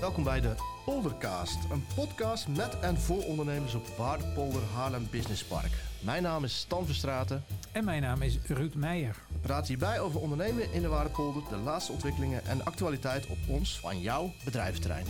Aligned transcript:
Welkom 0.00 0.24
bij 0.24 0.40
de 0.40 0.54
Poldercast, 0.84 1.58
een 1.70 1.84
podcast 1.94 2.48
met 2.48 2.78
en 2.78 2.96
voor 2.96 3.22
ondernemers 3.24 3.74
op 3.74 3.86
Waardepolder 3.86 4.62
Haarlem 4.74 5.08
Business 5.10 5.44
Park. 5.44 5.70
Mijn 6.00 6.22
naam 6.22 6.44
is 6.44 6.58
Stan 6.58 6.86
Verstraten. 6.86 7.44
En 7.72 7.84
mijn 7.84 8.02
naam 8.02 8.22
is 8.22 8.38
Ruud 8.46 8.74
Meijer. 8.74 9.16
We 9.32 9.38
praten 9.38 9.66
hierbij 9.66 10.00
over 10.00 10.20
ondernemen 10.20 10.72
in 10.72 10.82
de 10.82 10.88
Waardepolder, 10.88 11.42
de 11.48 11.56
laatste 11.56 11.92
ontwikkelingen 11.92 12.46
en 12.46 12.64
actualiteit 12.64 13.26
op 13.26 13.38
ons 13.48 13.80
van 13.80 14.00
jouw 14.00 14.32
bedrijventerrein. 14.44 15.06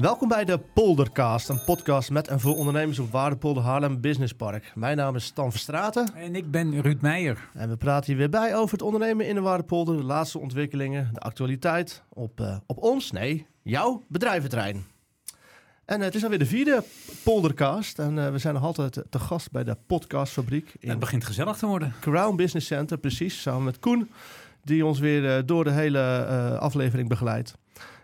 Welkom 0.00 0.28
bij 0.28 0.44
de 0.44 0.58
Poldercast, 0.58 1.48
een 1.48 1.64
podcast 1.64 2.10
met 2.10 2.28
en 2.28 2.40
voor 2.40 2.56
ondernemers 2.56 2.98
op 2.98 3.10
Waardepolder 3.10 3.62
Haarlem 3.62 4.00
Business 4.00 4.32
Park. 4.32 4.72
Mijn 4.74 4.96
naam 4.96 5.16
is 5.16 5.24
Stan 5.24 5.50
Verstraten. 5.50 6.14
En 6.14 6.34
ik 6.34 6.50
ben 6.50 6.80
Ruud 6.80 7.00
Meijer. 7.00 7.50
En 7.54 7.68
we 7.68 7.76
praten 7.76 8.06
hier 8.06 8.16
weer 8.16 8.30
bij 8.30 8.56
over 8.56 8.72
het 8.72 8.82
ondernemen 8.82 9.26
in 9.26 9.34
de 9.34 9.40
Waardepolder, 9.40 9.96
de 9.96 10.02
laatste 10.02 10.38
ontwikkelingen, 10.38 11.10
de 11.12 11.20
actualiteit 11.20 12.02
op, 12.08 12.40
uh, 12.40 12.56
op 12.66 12.78
ons, 12.78 13.10
nee, 13.10 13.46
jouw 13.62 14.04
bedrijventerrein. 14.08 14.84
En 15.84 15.98
uh, 15.98 16.04
het 16.04 16.14
is 16.14 16.22
alweer 16.22 16.38
de 16.38 16.46
vierde 16.46 16.84
Poldercast 17.24 17.98
en 17.98 18.16
uh, 18.16 18.30
we 18.30 18.38
zijn 18.38 18.54
nog 18.54 18.62
altijd 18.62 19.02
te 19.10 19.18
gast 19.18 19.50
bij 19.50 19.64
de 19.64 19.76
podcastfabriek. 19.86 20.74
In 20.78 20.88
het 20.88 20.98
begint 20.98 21.24
gezellig 21.24 21.56
te 21.56 21.66
worden. 21.66 21.94
Crown 22.00 22.36
Business 22.36 22.66
Center, 22.66 22.98
precies, 22.98 23.42
samen 23.42 23.64
met 23.64 23.78
Koen, 23.78 24.10
die 24.64 24.86
ons 24.86 24.98
weer 24.98 25.46
door 25.46 25.64
de 25.64 25.72
hele 25.72 26.00
aflevering 26.58 27.08
begeleidt. 27.08 27.58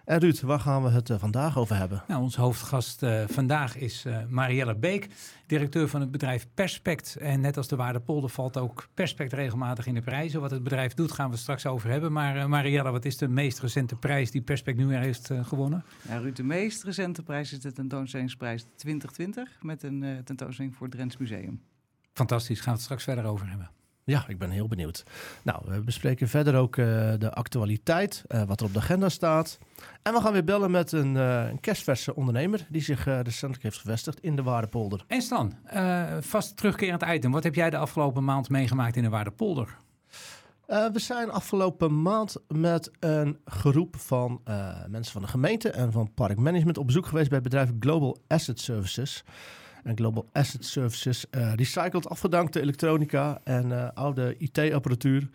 En 0.07 0.19
Ruud, 0.19 0.41
waar 0.41 0.61
gaan 0.61 0.83
we 0.83 0.91
het 0.91 1.09
uh, 1.09 1.19
vandaag 1.19 1.59
over 1.59 1.77
hebben? 1.77 2.03
Nou, 2.09 2.23
onze 2.23 2.41
hoofdgast 2.41 3.03
uh, 3.03 3.25
vandaag 3.27 3.77
is 3.77 4.05
uh, 4.07 4.19
Marielle 4.29 4.75
Beek, 4.75 5.09
directeur 5.47 5.89
van 5.89 6.01
het 6.01 6.11
bedrijf 6.11 6.47
Perspect. 6.55 7.17
En 7.17 7.41
net 7.41 7.57
als 7.57 7.69
de 7.69 7.77
Waardepolder 7.77 8.31
valt 8.31 8.57
ook 8.57 8.89
Perspect 8.95 9.33
regelmatig 9.33 9.87
in 9.87 9.95
de 9.95 10.01
prijzen. 10.01 10.41
Wat 10.41 10.51
het 10.51 10.63
bedrijf 10.63 10.95
doet, 10.95 11.13
gaan 11.13 11.31
we 11.31 11.37
straks 11.37 11.67
over 11.67 11.91
hebben. 11.91 12.13
Maar 12.13 12.49
Marielle, 12.49 12.91
wat 12.91 13.05
is 13.05 13.17
de 13.17 13.29
meest 13.29 13.61
recente 13.61 13.97
prijs 13.97 14.31
die 14.31 14.43
Perspect 14.43 14.79
nu 14.79 14.97
heeft 14.97 15.31
gewonnen? 15.43 15.85
Ja, 16.09 16.17
Ruud, 16.19 16.37
de 16.37 16.43
meest 16.43 16.83
recente 16.83 17.23
prijs 17.23 17.53
is 17.53 17.61
de 17.61 17.73
tentoonstellingsprijs 17.73 18.67
2020 18.77 19.59
met 19.63 19.83
een 19.83 20.21
tentoonstelling 20.25 20.75
voor 20.75 20.87
het 20.87 20.97
Drents 20.97 21.17
Museum. 21.17 21.63
Fantastisch, 22.13 22.59
gaan 22.59 22.67
we 22.67 22.73
het 22.73 22.83
straks 22.83 23.05
verder 23.05 23.25
over 23.25 23.49
hebben. 23.49 23.71
Ja, 24.07 24.25
ik 24.29 24.39
ben 24.39 24.51
heel 24.51 24.69
benieuwd. 24.69 25.05
Nou, 25.43 25.63
we 25.65 25.81
bespreken 25.81 26.29
verder 26.29 26.55
ook 26.55 26.77
uh, 26.77 26.87
de 27.19 27.33
actualiteit, 27.35 28.25
uh, 28.29 28.43
wat 28.43 28.61
er 28.61 28.67
op 28.67 28.73
de 28.73 28.79
agenda 28.79 29.09
staat. 29.09 29.59
En 30.03 30.13
we 30.13 30.21
gaan 30.21 30.33
weer 30.33 30.45
bellen 30.45 30.71
met 30.71 30.93
een, 30.93 31.15
uh, 31.15 31.49
een 31.49 31.61
kerstverse 31.61 32.15
ondernemer 32.15 32.67
die 32.69 32.83
zich 32.83 33.05
recentelijk 33.05 33.63
heeft 33.63 33.79
gevestigd 33.79 34.21
in 34.21 34.37
de 34.37 34.43
Waardepolder. 34.43 35.05
En 35.07 35.23
Stan, 35.23 35.55
vast 36.21 36.57
terugkerend 36.57 37.03
item. 37.03 37.31
Wat 37.31 37.43
heb 37.43 37.55
jij 37.55 37.71
de 37.71 37.77
afgelopen 37.77 38.25
maand 38.25 38.49
meegemaakt 38.49 38.97
in 38.97 39.03
de 39.03 39.09
Waardepolder? 39.09 39.77
we 40.67 40.99
zijn 40.99 41.31
afgelopen 41.31 42.03
maand 42.03 42.37
met 42.49 42.91
een 43.01 43.39
groep 43.45 43.97
van 43.97 44.41
mensen 44.89 45.13
van 45.13 45.23
de 45.23 45.29
gemeente 45.29 45.71
en 45.71 45.93
van 45.93 46.15
parkmanagement 46.15 46.79
op 46.79 46.87
bezoek 46.87 47.07
geweest 47.07 47.29
bij 47.29 47.39
het 47.39 47.49
bedrijf 47.49 47.71
Global 47.81 48.19
Asset 48.27 48.61
Services. 48.61 49.25
En 49.87 49.97
Global 49.97 50.29
Asset 50.33 50.65
Services 50.65 51.27
uh, 51.31 51.53
recycelt 51.55 52.09
afgedankte 52.09 52.61
elektronica 52.61 53.41
en 53.45 53.95
oude 53.95 54.37
IT-apparatuur 54.39 55.29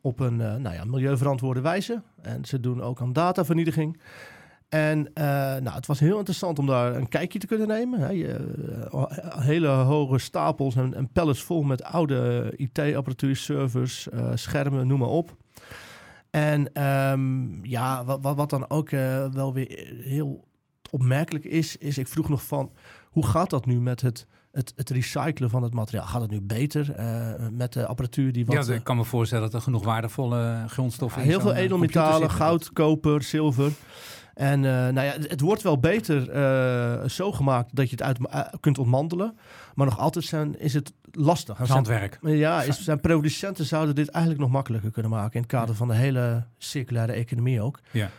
op 0.00 0.20
een 0.20 0.38
uh, 0.40 0.56
nou 0.56 0.74
ja, 0.74 0.84
milieuverantwoorde 0.84 1.60
wijze. 1.60 2.02
En 2.22 2.44
ze 2.44 2.60
doen 2.60 2.82
ook 2.82 3.00
aan 3.00 3.12
datavernietiging. 3.12 4.00
En 4.68 5.10
nou, 5.62 5.70
het 5.70 5.86
was 5.86 6.00
heel 6.00 6.16
interessant 6.16 6.58
om 6.58 6.66
daar 6.66 6.94
een 6.96 7.08
kijkje 7.08 7.38
te 7.38 7.46
kunnen 7.46 7.68
nemen. 7.68 8.08
Hele 9.38 9.68
hoge 9.68 10.18
stapels 10.18 10.76
en, 10.76 10.94
en, 10.94 11.08
pallets 11.12 11.42
vol 11.42 11.62
met 11.62 11.82
oude 11.82 12.52
IT-apparatuur, 12.56 13.36
servers, 13.36 14.08
schermen, 14.34 14.86
noem 14.86 14.98
maar 14.98 15.08
op. 15.08 15.36
En 16.30 16.82
um, 16.82 17.64
ja, 17.64 18.04
wat, 18.04 18.34
wat, 18.36 18.50
dan 18.50 18.70
ook 18.70 18.90
wel 19.32 19.52
weer 19.52 19.92
heel 20.02 20.44
opmerkelijk 20.90 21.44
is, 21.44 21.76
is 21.76 21.98
ik 21.98 22.08
vroeg 22.08 22.28
nog 22.28 22.44
van 22.44 22.72
hoe 23.12 23.26
gaat 23.26 23.50
dat 23.50 23.66
nu 23.66 23.80
met 23.80 24.00
het, 24.00 24.26
het, 24.52 24.72
het 24.76 24.90
recyclen 24.90 25.50
van 25.50 25.62
het 25.62 25.74
materiaal? 25.74 26.06
Gaat 26.06 26.20
het 26.20 26.30
nu 26.30 26.40
beter 26.40 26.98
uh, 26.98 27.48
met 27.50 27.72
de 27.72 27.86
apparatuur 27.86 28.32
die 28.32 28.46
wat... 28.46 28.66
Ja, 28.66 28.74
ik 28.74 28.84
kan 28.84 28.96
me 28.96 29.04
voorstellen 29.04 29.44
dat 29.44 29.54
er 29.54 29.60
genoeg 29.60 29.84
waardevolle 29.84 30.64
grondstoffen 30.68 31.22
ja, 31.22 31.28
Heel 31.28 31.40
veel 31.40 31.54
edelmetalen, 31.54 32.30
goud, 32.30 32.72
koper, 32.72 33.22
zilver. 33.22 33.72
En 34.34 34.58
uh, 34.58 34.70
nou 34.70 35.00
ja, 35.00 35.12
het, 35.12 35.40
wordt 35.40 35.62
wel 35.62 35.78
beter 35.78 36.34
uh, 36.34 37.08
zo 37.08 37.32
gemaakt 37.32 37.76
dat 37.76 37.90
je 37.90 37.96
het 37.96 38.02
uit 38.02 38.18
kunt 38.60 38.78
ontmantelen. 38.78 39.36
Maar 39.74 39.86
nog 39.86 39.98
altijd 39.98 40.24
zijn, 40.24 40.58
is 40.58 40.74
het 40.74 40.92
lastig. 41.10 41.58
Handwerk. 41.58 42.18
ja, 42.22 42.62
is, 42.62 42.84
zijn 42.84 43.00
producenten 43.00 43.64
zouden 43.64 43.94
dit 43.94 44.08
eigenlijk 44.08 44.44
nog 44.44 44.52
makkelijker 44.52 44.90
kunnen 44.90 45.10
maken. 45.10 45.32
In 45.32 45.40
het 45.40 45.50
kader 45.50 45.74
van 45.74 45.88
de 45.88 45.94
hele 45.94 46.44
circulaire 46.58 47.12
economie 47.12 47.60
ook. 47.60 47.80
Ja. 47.90 48.10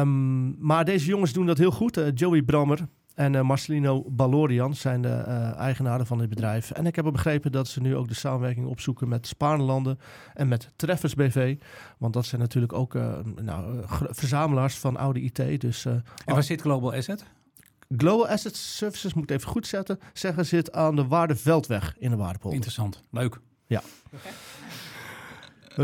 Um, 0.00 0.56
maar 0.66 0.84
deze 0.84 1.06
jongens 1.06 1.32
doen 1.32 1.46
dat 1.46 1.58
heel 1.58 1.70
goed. 1.70 2.00
Joey 2.14 2.42
Brammer, 2.42 2.88
en 3.18 3.34
uh, 3.34 3.42
Marcelino 3.42 4.04
Balorian 4.08 4.74
zijn 4.74 5.02
de 5.02 5.24
uh, 5.28 5.56
eigenaren 5.56 6.06
van 6.06 6.18
dit 6.18 6.28
bedrijf. 6.28 6.70
En 6.70 6.86
ik 6.86 6.96
heb 6.96 7.04
begrepen 7.12 7.52
dat 7.52 7.68
ze 7.68 7.80
nu 7.80 7.96
ook 7.96 8.08
de 8.08 8.14
samenwerking 8.14 8.66
opzoeken 8.66 9.08
met 9.08 9.26
Spaarlanden 9.26 9.98
en 10.34 10.48
met 10.48 10.70
Treffers 10.76 11.14
BV. 11.14 11.56
Want 11.98 12.12
dat 12.12 12.26
zijn 12.26 12.40
natuurlijk 12.40 12.72
ook 12.72 12.94
uh, 12.94 13.18
nou, 13.40 13.82
verzamelaars 14.10 14.76
van 14.76 14.96
oude 14.96 15.20
IT. 15.20 15.60
Dus, 15.60 15.84
en 15.84 16.04
waar 16.24 16.42
zit 16.42 16.60
Global 16.60 16.94
Asset? 16.94 17.24
Global 17.96 18.28
Asset 18.28 18.56
Services, 18.56 19.14
moet 19.14 19.30
ik 19.30 19.36
even 19.36 19.48
goed 19.48 19.66
zetten, 19.66 19.98
zeggen, 20.12 20.46
zit 20.46 20.72
aan 20.72 20.96
de 20.96 21.06
Waardeveldweg 21.06 21.94
in 21.98 22.10
de 22.10 22.16
Waardepolder. 22.16 22.54
Interessant, 22.54 23.04
leuk. 23.10 23.40
Ja. 23.66 23.82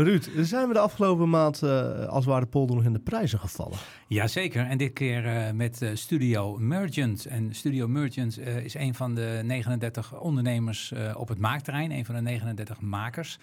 Ruud, 0.03 0.29
zijn 0.41 0.67
we 0.67 0.73
de 0.73 0.79
afgelopen 0.79 1.29
maand 1.29 1.61
uh, 1.63 2.05
als 2.05 2.25
Waardepolder 2.25 2.75
nog 2.75 2.85
in 2.85 2.93
de 2.93 2.99
prijzen 2.99 3.39
gevallen? 3.39 3.77
Jazeker, 4.07 4.65
en 4.65 4.77
dit 4.77 4.93
keer 4.93 5.25
uh, 5.25 5.51
met 5.51 5.81
uh, 5.81 5.89
Studio 5.93 6.57
Merchant. 6.57 7.25
En 7.25 7.55
Studio 7.55 7.87
Merchant 7.87 8.39
is 8.39 8.73
een 8.73 8.95
van 8.95 9.15
de 9.15 9.41
39 9.43 10.19
ondernemers 10.19 10.93
op 11.15 11.27
het 11.27 11.37
maakterrein, 11.37 11.91
een 11.91 12.05
van 12.05 12.15
de 12.15 12.21
39 12.21 12.81
makers. 12.81 13.39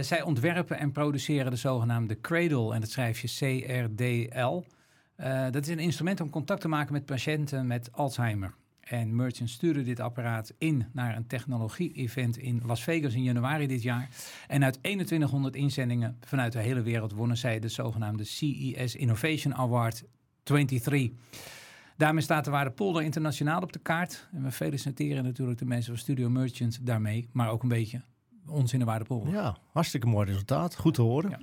zij 0.00 0.22
ontwerpen 0.22 0.78
en 0.78 0.92
produceren 0.92 1.50
de 1.50 1.56
zogenaamde 1.56 2.20
Cradle 2.20 2.74
en 2.74 2.80
dat 2.80 2.90
schrijf 2.90 3.20
je 3.20 3.28
CRDL. 3.28 4.64
dat 5.50 5.62
is 5.62 5.68
een 5.68 5.78
instrument 5.78 6.20
om 6.20 6.30
contact 6.30 6.60
te 6.60 6.68
maken 6.68 6.92
met 6.92 7.04
patiënten 7.04 7.66
met 7.66 7.88
Alzheimer. 7.92 8.54
En 8.84 9.16
Merchant 9.16 9.50
stuurde 9.50 9.82
dit 9.82 10.00
apparaat 10.00 10.54
in 10.58 10.86
naar 10.92 11.16
een 11.16 11.26
technologie-event 11.26 12.36
in 12.36 12.60
Las 12.64 12.82
Vegas 12.82 13.14
in 13.14 13.22
januari 13.22 13.66
dit 13.66 13.82
jaar. 13.82 14.08
En 14.48 14.64
uit 14.64 14.82
2100 14.82 15.56
inzendingen 15.56 16.16
vanuit 16.20 16.52
de 16.52 16.58
hele 16.58 16.82
wereld 16.82 17.12
wonnen 17.12 17.36
zij 17.36 17.58
de 17.58 17.68
zogenaamde 17.68 18.24
CES 18.24 18.94
Innovation 18.94 19.54
Award 19.54 20.04
23. 20.42 21.10
Daarmee 21.96 22.22
staat 22.22 22.44
de 22.44 22.50
Waarde 22.50 22.70
Polder 22.70 23.02
internationaal 23.02 23.60
op 23.60 23.72
de 23.72 23.78
kaart. 23.78 24.28
En 24.32 24.42
we 24.42 24.50
feliciteren 24.50 25.24
natuurlijk 25.24 25.58
de 25.58 25.64
mensen 25.64 25.92
van 25.92 26.02
Studio 26.02 26.28
Merchant 26.28 26.86
daarmee, 26.86 27.28
maar 27.32 27.50
ook 27.50 27.62
een 27.62 27.68
beetje 27.68 28.02
ons 28.46 28.72
in 28.72 28.78
de 28.78 28.84
Waarde 28.84 29.04
Polder. 29.04 29.32
Ja, 29.32 29.56
hartstikke 29.72 30.06
mooi 30.06 30.26
resultaat. 30.26 30.76
Goed 30.76 30.94
te 30.94 31.02
horen. 31.02 31.30
Ja. 31.30 31.38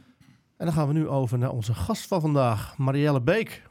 En 0.58 0.66
dan 0.66 0.76
gaan 0.76 0.88
we 0.88 0.94
nu 0.94 1.08
over 1.08 1.38
naar 1.38 1.52
onze 1.52 1.74
gast 1.74 2.08
van 2.08 2.22
vandaag, 2.22 2.78
Marielle 2.78 3.22
Beek. 3.22 3.70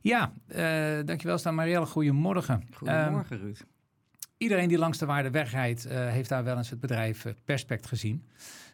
Ja, 0.00 0.32
uh, 0.48 1.06
dankjewel 1.06 1.38
Staan 1.38 1.54
Marielle. 1.54 1.86
Goedemorgen. 1.86 2.66
Goedemorgen 2.72 3.36
um, 3.36 3.42
Ruud. 3.42 3.64
Iedereen 4.36 4.68
die 4.68 4.78
langs 4.78 4.98
de 4.98 5.06
Waardeweg 5.06 5.50
rijdt, 5.50 5.86
uh, 5.86 5.92
heeft 5.92 6.28
daar 6.28 6.44
wel 6.44 6.56
eens 6.56 6.70
het 6.70 6.80
bedrijf 6.80 7.24
uh, 7.24 7.32
Perspect 7.44 7.86
gezien. 7.86 8.24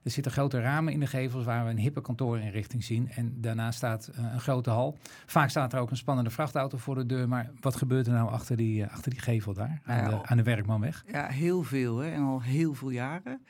Er 0.04 0.10
zitten 0.10 0.32
grote 0.32 0.60
ramen 0.60 0.92
in 0.92 1.00
de 1.00 1.06
gevels 1.06 1.44
waar 1.44 1.64
we 1.64 1.70
een 1.70 1.78
hippe 1.78 2.00
kantoorinrichting 2.00 2.84
zien. 2.84 3.10
En 3.10 3.40
daarnaast 3.40 3.76
staat 3.76 4.10
een 4.14 4.40
grote 4.40 4.70
hal. 4.70 4.98
Vaak 5.26 5.50
staat 5.50 5.72
er 5.72 5.78
ook 5.78 5.90
een 5.90 5.96
spannende 5.96 6.30
vrachtauto 6.30 6.78
voor 6.78 6.94
de 6.94 7.06
deur. 7.06 7.28
Maar 7.28 7.50
wat 7.60 7.76
gebeurt 7.76 8.06
er 8.06 8.12
nou 8.12 8.30
achter 8.30 8.56
die, 8.56 8.86
achter 8.86 9.10
die 9.10 9.20
gevel 9.20 9.54
daar, 9.54 9.80
aan, 9.84 9.96
ja, 9.96 10.08
de, 10.08 10.26
aan 10.26 10.36
de 10.36 10.42
Werkmanweg? 10.42 11.04
Ja, 11.12 11.26
heel 11.26 11.62
veel 11.62 11.98
hè? 11.98 12.10
en 12.10 12.22
al 12.22 12.42
heel 12.42 12.74
veel 12.74 12.90
jaren. 12.90 13.40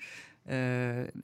Uh, 0.50 0.56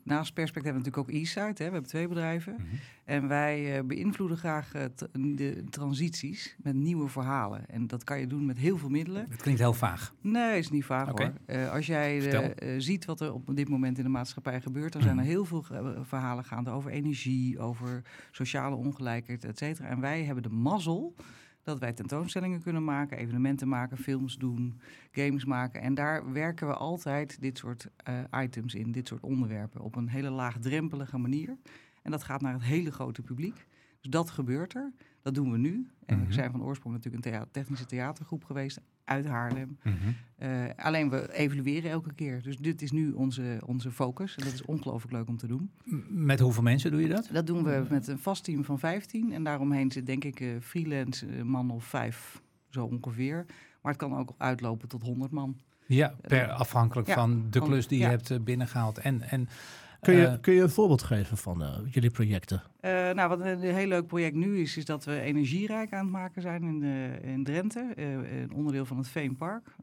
naast 0.02 0.34
Perspect 0.34 0.64
hebben 0.64 0.82
we 0.82 0.88
natuurlijk 0.88 0.96
ook 0.96 1.22
eSite. 1.22 1.54
We 1.56 1.62
hebben 1.62 1.82
twee 1.82 2.08
bedrijven. 2.08 2.52
Mm 2.52 2.58
-hmm. 2.58 2.78
En 3.04 3.28
wij 3.28 3.78
uh, 3.78 3.84
beïnvloeden 3.84 4.36
graag 4.36 4.74
uh, 4.74 4.82
de 5.12 5.64
transities 5.70 6.56
met 6.62 6.74
nieuwe 6.74 7.08
verhalen. 7.08 7.68
En 7.68 7.86
dat 7.86 8.04
kan 8.04 8.20
je 8.20 8.26
doen 8.26 8.46
met 8.46 8.58
heel 8.58 8.78
veel 8.78 8.88
middelen. 8.88 9.26
Het 9.28 9.42
klinkt 9.42 9.60
heel 9.60 9.72
vaag. 9.72 10.14
Nee, 10.20 10.58
is 10.58 10.70
niet 10.70 10.84
vaag 10.84 11.10
okay. 11.10 11.32
hoor. 11.46 11.68
als 11.68 11.86
jij 11.86 12.54
ziet 12.78 13.04
wat 13.04 13.20
er 13.20 13.32
op 13.32 13.56
dit 13.56 13.68
moment 13.68 13.98
in 13.98 14.04
de 14.04 14.10
maatschappij 14.10 14.60
gebeurt... 14.60 14.92
dan 14.92 15.02
zijn 15.02 15.18
er 15.18 15.24
heel 15.24 15.44
veel 15.44 15.64
verhalen 16.02 16.44
gaande 16.44 16.70
over 16.70 16.90
energie, 16.90 17.58
over 17.58 18.02
sociale 18.30 18.76
ongelijkheid, 18.76 19.44
et 19.44 19.58
cetera. 19.58 19.88
En 19.88 20.00
wij 20.00 20.24
hebben 20.24 20.42
de 20.42 20.48
mazzel 20.48 21.14
dat 21.62 21.78
wij 21.78 21.92
tentoonstellingen 21.92 22.62
kunnen 22.62 22.84
maken, 22.84 23.18
evenementen 23.18 23.68
maken, 23.68 23.96
films 23.96 24.36
doen, 24.36 24.80
games 25.12 25.44
maken. 25.44 25.80
En 25.80 25.94
daar 25.94 26.32
werken 26.32 26.66
we 26.66 26.74
altijd 26.74 27.40
dit 27.40 27.58
soort 27.58 27.88
uh, 28.08 28.42
items 28.42 28.74
in, 28.74 28.92
dit 28.92 29.08
soort 29.08 29.22
onderwerpen, 29.22 29.80
op 29.80 29.96
een 29.96 30.08
hele 30.08 30.30
laagdrempelige 30.30 31.18
manier. 31.18 31.56
En 32.02 32.10
dat 32.10 32.24
gaat 32.24 32.40
naar 32.40 32.52
het 32.52 32.62
hele 32.62 32.92
grote 32.92 33.22
publiek. 33.22 33.66
Dus 34.00 34.10
dat 34.10 34.30
gebeurt 34.30 34.74
er. 34.74 34.92
Dat 35.22 35.34
doen 35.34 35.50
we 35.50 35.58
nu. 35.58 35.88
En 36.06 36.16
-hmm. 36.16 36.26
we 36.26 36.32
zijn 36.32 36.50
van 36.50 36.62
oorsprong 36.62 36.94
natuurlijk 36.94 37.24
een 37.24 37.32
thea 37.32 37.46
technische 37.50 37.86
theatergroep 37.86 38.44
geweest. 38.44 38.80
Uit 39.04 39.26
Haarlem. 39.26 39.78
Eh, 40.36 40.64
alleen 40.76 41.10
we 41.10 41.32
evalueren 41.34 41.90
elke 41.90 42.14
keer. 42.14 42.42
Dus 42.42 42.58
dit 42.58 42.82
is 42.82 42.90
nu 42.90 43.12
onze, 43.12 43.60
onze 43.66 43.90
focus. 43.90 44.36
En 44.36 44.44
dat 44.44 44.52
is 44.52 44.64
ongelooflijk 44.64 45.12
leuk 45.12 45.28
om 45.28 45.36
te 45.36 45.46
doen. 45.46 45.70
Met 46.08 46.40
hoeveel 46.40 46.62
mensen 46.62 46.90
doe 46.90 47.00
je 47.00 47.08
dat? 47.08 47.28
Dat 47.32 47.46
doen 47.46 47.64
we 47.64 47.86
met 47.90 48.06
een 48.06 48.18
vast 48.18 48.44
team 48.44 48.64
van 48.64 48.78
15. 48.78 49.32
En 49.32 49.44
daaromheen 49.44 49.92
zit 49.92 50.06
denk 50.06 50.24
ik 50.24 50.40
uh, 50.40 50.60
freelance 50.60 51.26
man 51.44 51.70
of 51.70 51.84
vijf, 51.84 52.42
zo 52.68 52.84
ongeveer. 52.84 53.44
Maar 53.82 53.92
het 53.92 54.00
kan 54.00 54.16
ook 54.16 54.34
uitlopen 54.38 54.88
tot 54.88 55.02
100 55.02 55.30
man. 55.30 55.56
Ja, 55.86 56.14
per 56.20 56.48
afhankelijk 56.48 57.08
van 57.08 57.46
de 57.50 57.60
klus 57.60 57.86
die 57.86 57.98
je 57.98 58.06
hebt 58.06 58.44
binnengehaald. 58.44 58.98
En, 58.98 59.22
en 59.22 59.48
Kun 60.02 60.14
je, 60.14 60.38
kun 60.40 60.54
je 60.54 60.62
een 60.62 60.70
voorbeeld 60.70 61.02
geven 61.02 61.36
van 61.36 61.62
uh, 61.62 61.78
jullie 61.90 62.10
projecten? 62.10 62.62
Uh, 62.80 62.90
nou, 62.90 63.28
wat 63.28 63.40
een 63.40 63.60
heel 63.60 63.86
leuk 63.86 64.06
project 64.06 64.34
nu 64.34 64.60
is, 64.60 64.76
is 64.76 64.84
dat 64.84 65.04
we 65.04 65.20
energierijk 65.20 65.92
aan 65.92 66.04
het 66.04 66.12
maken 66.12 66.42
zijn 66.42 66.62
in, 66.62 66.80
de, 66.80 67.18
in 67.22 67.44
Drenthe. 67.44 67.92
Uh, 67.96 68.40
een 68.40 68.52
onderdeel 68.52 68.84
van 68.84 68.96
het 68.96 69.08
Veenpark. 69.08 69.74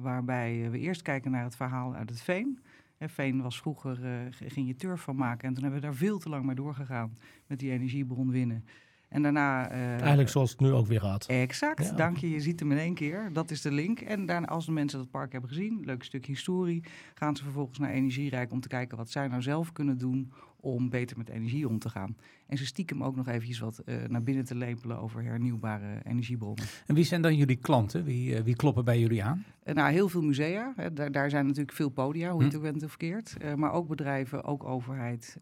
waarbij 0.00 0.70
we 0.70 0.78
eerst 0.78 1.02
kijken 1.02 1.30
naar 1.30 1.44
het 1.44 1.56
verhaal 1.56 1.94
uit 1.94 2.10
het 2.10 2.20
Veen. 2.20 2.58
Veen 3.00 3.42
was 3.42 3.60
vroeger, 3.60 3.98
ging 4.30 4.66
je 4.66 4.76
turf 4.76 5.00
van 5.00 5.16
maken. 5.16 5.48
En 5.48 5.54
toen 5.54 5.62
hebben 5.62 5.80
we 5.80 5.86
daar 5.86 5.96
veel 5.96 6.18
te 6.18 6.28
lang 6.28 6.44
mee 6.44 6.54
doorgegaan 6.54 7.18
met 7.46 7.58
die 7.58 7.70
energiebron 7.70 8.30
winnen. 8.30 8.64
En 9.08 9.22
daarna... 9.22 9.72
Uh, 9.72 9.90
Eigenlijk 9.90 10.28
zoals 10.28 10.50
het 10.50 10.60
nu 10.60 10.72
ook 10.72 10.86
weer 10.86 11.00
gaat. 11.00 11.26
Exact, 11.26 11.96
dank 11.96 12.16
je. 12.16 12.30
Je 12.30 12.40
ziet 12.40 12.60
hem 12.60 12.72
in 12.72 12.78
één 12.78 12.94
keer. 12.94 13.30
Dat 13.32 13.50
is 13.50 13.60
de 13.62 13.72
link. 13.72 14.00
En 14.00 14.26
daarna, 14.26 14.46
als 14.46 14.66
de 14.66 14.72
mensen 14.72 14.98
dat 14.98 15.10
park 15.10 15.32
hebben 15.32 15.50
gezien, 15.50 15.82
leuk 15.84 16.04
stuk 16.04 16.26
historie, 16.26 16.84
gaan 17.14 17.36
ze 17.36 17.42
vervolgens 17.42 17.78
naar 17.78 17.90
Energierijk 17.90 18.52
om 18.52 18.60
te 18.60 18.68
kijken 18.68 18.96
wat 18.96 19.10
zij 19.10 19.28
nou 19.28 19.42
zelf 19.42 19.72
kunnen 19.72 19.98
doen 19.98 20.32
om 20.60 20.90
beter 20.90 21.16
met 21.16 21.28
energie 21.28 21.68
om 21.68 21.78
te 21.78 21.88
gaan. 21.88 22.16
En 22.46 22.58
ze 22.58 22.66
stiekem 22.66 23.04
ook 23.04 23.16
nog 23.16 23.28
eventjes 23.28 23.58
wat 23.58 23.82
uh, 23.84 23.96
naar 24.08 24.22
binnen 24.22 24.44
te 24.44 24.54
lepelen 24.54 24.98
over 24.98 25.22
hernieuwbare 25.22 26.00
energiebronnen. 26.04 26.64
En 26.86 26.94
wie 26.94 27.04
zijn 27.04 27.22
dan 27.22 27.36
jullie 27.36 27.56
klanten? 27.56 28.04
Wie, 28.04 28.34
uh, 28.34 28.40
wie 28.40 28.56
kloppen 28.56 28.84
bij 28.84 29.00
jullie 29.00 29.24
aan? 29.24 29.44
Uh, 29.64 29.74
nou, 29.74 29.92
heel 29.92 30.08
veel 30.08 30.22
musea. 30.22 30.72
Hè. 30.76 30.92
Daar, 30.92 31.12
daar, 31.12 31.30
zijn 31.30 31.46
natuurlijk 31.46 31.76
veel 31.76 31.88
podia, 31.88 32.30
hoe 32.30 32.38
je 32.38 32.48
hm. 32.48 32.54
het 32.54 32.56
ook 32.56 32.70
bent 32.72 32.82
of 32.82 32.88
verkeerd. 32.88 33.56
maar 33.56 33.72
ook 33.72 33.88
bedrijven, 33.88 34.44
ook 34.44 34.64
overheid. 34.64 35.38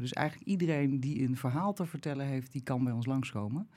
dus 0.00 0.12
eigenlijk 0.12 0.48
iedereen 0.48 1.00
die 1.00 1.22
een 1.22 1.36
verhaal 1.36 1.72
te 1.72 1.86
vertellen 1.86 2.26
heeft, 2.26 2.52
die 2.52 2.62
kan 2.62 2.84
bij 2.84 2.92
ons 2.92 3.06
langskomen. 3.06 3.68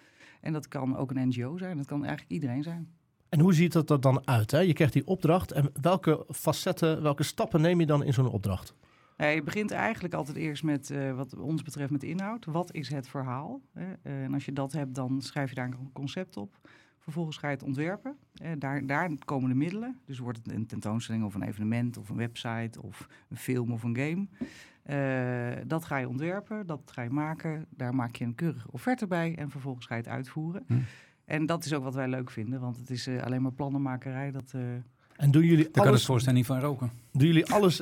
En 0.42 0.54
dat 0.54 0.68
kan 0.68 0.98
ook 0.98 1.12
een 1.12 1.27
NGO 1.27 1.57
zijn, 1.57 1.77
dat 1.77 1.86
kan 1.86 2.06
eigenlijk 2.06 2.31
iedereen 2.31 2.63
zijn. 2.63 2.88
En 3.30 3.39
hoe 3.39 3.54
ziet 3.54 3.74
dat 3.74 3.89
er 3.89 4.01
dan 4.01 4.27
uit? 4.27 4.51
Hè? 4.51 4.60
Je 4.60 4.74
krijgt 4.74 4.94
die 4.94 5.07
opdracht 5.07 5.51
en 5.51 5.69
welke 5.81 6.25
facetten, 6.30 7.01
welke 7.01 7.24
stappen 7.24 7.62
neem 7.62 7.80
je 7.80 7.86
dan 7.86 8.04
in 8.04 8.13
zo'n 8.13 8.30
opdracht? 8.30 8.74
Je 9.17 9.41
begint 9.44 9.71
eigenlijk 9.71 10.13
altijd 10.13 10.38
eerst 10.38 10.63
met, 10.63 10.89
uh, 10.89 11.15
wat 11.15 11.38
ons 11.38 11.62
betreft, 11.62 11.91
met 11.91 12.03
inhoud. 12.03 12.45
Wat 12.45 12.73
is 12.73 12.89
het 12.89 13.07
verhaal? 13.07 13.62
Hè? 13.73 13.85
Uh, 14.03 14.23
en 14.23 14.33
als 14.33 14.45
je 14.45 14.53
dat 14.53 14.71
hebt, 14.71 14.95
dan 14.95 15.21
schrijf 15.21 15.50
je 15.50 15.56
daar 15.56 15.67
een 15.67 15.91
concept 15.94 16.38
op. 16.38 16.69
Vervolgens 17.00 17.38
ga 17.38 17.47
je 17.47 17.53
het 17.53 17.63
ontwerpen. 17.63 18.15
Uh, 18.41 18.51
daar, 18.57 18.85
daar 18.85 19.12
komen 19.25 19.50
de 19.50 19.56
middelen. 19.56 20.00
Dus 20.06 20.19
wordt 20.19 20.38
het 20.38 20.51
een 20.51 20.65
tentoonstelling 20.65 21.23
of 21.23 21.33
een 21.33 21.44
evenement 21.44 21.97
of 21.97 22.09
een 22.09 22.15
website 22.15 22.81
of 22.81 23.07
een 23.29 23.38
film 23.38 23.71
of 23.71 23.83
een 23.83 23.97
game. 23.97 24.27
dat 25.67 25.85
ga 25.85 25.97
je 25.97 26.09
ontwerpen, 26.09 26.67
dat 26.67 26.81
ga 26.85 27.01
je 27.01 27.09
maken. 27.09 27.65
Daar 27.69 27.95
maak 27.95 28.15
je 28.15 28.25
een 28.25 28.35
keurige 28.35 28.71
offerte 28.71 29.07
bij 29.07 29.35
en 29.35 29.50
vervolgens 29.50 29.85
ga 29.85 29.95
je 29.95 30.01
het 30.01 30.12
uitvoeren. 30.12 30.63
Hm. 30.67 30.73
En 31.25 31.45
dat 31.45 31.65
is 31.65 31.73
ook 31.73 31.83
wat 31.83 31.95
wij 31.95 32.07
leuk 32.07 32.29
vinden, 32.29 32.59
want 32.59 32.77
het 32.77 32.89
is 32.89 33.07
alleen 33.07 33.41
maar 33.41 33.51
plannenmakerij. 33.51 34.31
Dat, 34.31 34.53
en 35.15 35.31
doen 35.31 35.44
jullie 35.45 35.69
Daar 35.71 35.88
alles... 35.88 36.06
kan 36.06 36.15
het 36.15 36.33
niet 36.33 36.45
van 36.45 36.59
roken. 36.59 36.91
Doen 37.12 37.27
jullie 37.27 37.51
alles 37.51 37.79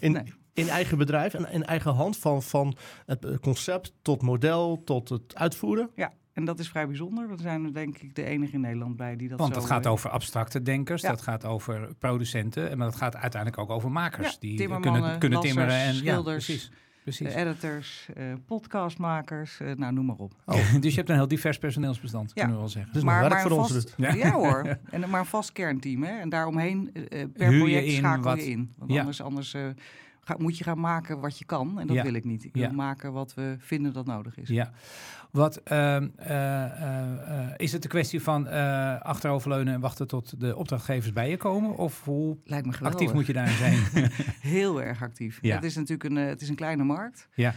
in, 0.00 0.26
in 0.60 0.68
eigen 0.68 0.98
bedrijf 0.98 1.34
en 1.34 1.52
in 1.52 1.64
eigen 1.64 1.94
hand? 1.94 2.16
Van, 2.16 2.42
van 2.42 2.76
het 3.06 3.40
concept 3.40 3.92
tot 4.02 4.22
model 4.22 4.82
tot 4.84 5.08
het 5.08 5.36
uitvoeren? 5.36 5.90
Ja, 5.94 6.12
en 6.32 6.44
dat 6.44 6.58
is 6.58 6.68
vrij 6.68 6.86
bijzonder. 6.86 7.28
We 7.28 7.36
zijn 7.42 7.72
denk 7.72 7.98
ik 7.98 8.14
de 8.14 8.24
enige 8.24 8.52
in 8.52 8.60
Nederland 8.60 8.96
bij 8.96 9.16
die 9.16 9.28
dat 9.28 9.38
Want 9.38 9.54
het 9.54 9.64
gaat 9.64 9.86
over 9.86 10.10
abstracte 10.10 10.62
denkers, 10.62 11.02
dat 11.02 11.22
gaat 11.22 11.44
over 11.44 11.94
producenten, 11.98 12.78
maar 12.78 12.86
dat 12.86 12.96
gaat 12.96 13.16
uiteindelijk 13.16 13.62
ook 13.62 13.70
over 13.70 13.90
makers. 13.90 14.38
die 14.38 14.80
kunnen, 14.80 15.18
kunnen 15.18 15.40
timmeren 15.40 15.74
en 15.74 15.94
schilders. 15.94 16.46
Ja, 16.46 16.52
precies. 16.54 16.70
Precies. 17.02 17.34
editors, 17.34 18.08
uh, 18.16 18.32
podcastmakers, 18.46 19.60
uh, 19.60 19.72
nou 19.74 19.92
noem 19.92 20.06
maar 20.06 20.16
op. 20.16 20.34
Oh. 20.44 20.54
dus 20.80 20.90
je 20.90 20.96
hebt 20.96 21.08
een 21.08 21.14
heel 21.14 21.28
divers 21.28 21.58
personeelsbestand, 21.58 22.28
ja. 22.28 22.34
kunnen 22.34 22.52
we 22.52 22.58
wel 22.58 22.68
zeggen. 22.68 22.92
Dus 22.92 23.02
maar, 23.02 23.28
maar 23.28 23.40
voor 23.40 23.50
ons 23.50 23.72
dus. 23.72 23.94
Ja. 23.96 24.30
hoor, 24.30 24.78
en, 24.90 25.10
maar 25.10 25.20
een 25.20 25.26
vast 25.26 25.52
kernteam. 25.52 26.02
Hè? 26.02 26.18
En 26.18 26.28
daaromheen 26.28 26.90
uh, 26.92 27.24
per 27.32 27.58
project 27.58 27.90
schakel 27.90 28.22
wat... 28.22 28.36
je 28.44 28.50
in. 28.50 28.72
Want 28.76 28.98
anders, 28.98 29.22
anders 29.22 29.56
moet 30.38 30.58
je 30.58 30.64
gaan 30.64 30.80
maken 30.80 31.20
wat 31.20 31.38
je 31.38 31.44
kan. 31.44 31.80
En 31.80 31.86
dat 31.86 32.02
wil 32.02 32.14
ik 32.14 32.24
niet. 32.24 32.44
Ik 32.44 32.54
wil 32.54 32.72
maken 32.72 33.12
wat 33.12 33.34
we 33.34 33.56
vinden 33.58 33.92
dat 33.92 34.06
nodig 34.06 34.38
is. 34.38 34.48
Ja. 34.48 34.72
Wat, 35.30 35.60
uh, 35.72 36.00
uh, 36.28 37.50
is 37.56 37.72
het 37.72 37.84
een 37.84 37.90
kwestie 37.90 38.22
van 38.22 38.48
achteroverleunen 39.02 39.74
en 39.74 39.80
wachten 39.80 40.06
tot 40.06 40.40
de 40.40 40.56
opdrachtgevers 40.56 41.12
bij 41.12 41.30
je 41.30 41.36
komen? 41.36 41.76
Of 41.76 42.04
hoe 42.04 42.36
Lijkt 42.44 42.66
me 42.66 42.88
actief 42.88 43.12
moet 43.12 43.26
je 43.26 43.32
daarin 43.32 43.56
zijn? 43.56 43.78
Heel 44.40 44.82
erg 44.82 45.02
actief. 45.02 45.38
Ja. 45.42 45.54
Het 45.54 45.64
is 45.64 45.74
natuurlijk 45.74 46.04
een, 46.04 46.16
het 46.16 46.40
is 46.40 46.48
een 46.48 46.54
kleine 46.54 46.84
markt. 46.84 47.28
Ja. 47.34 47.54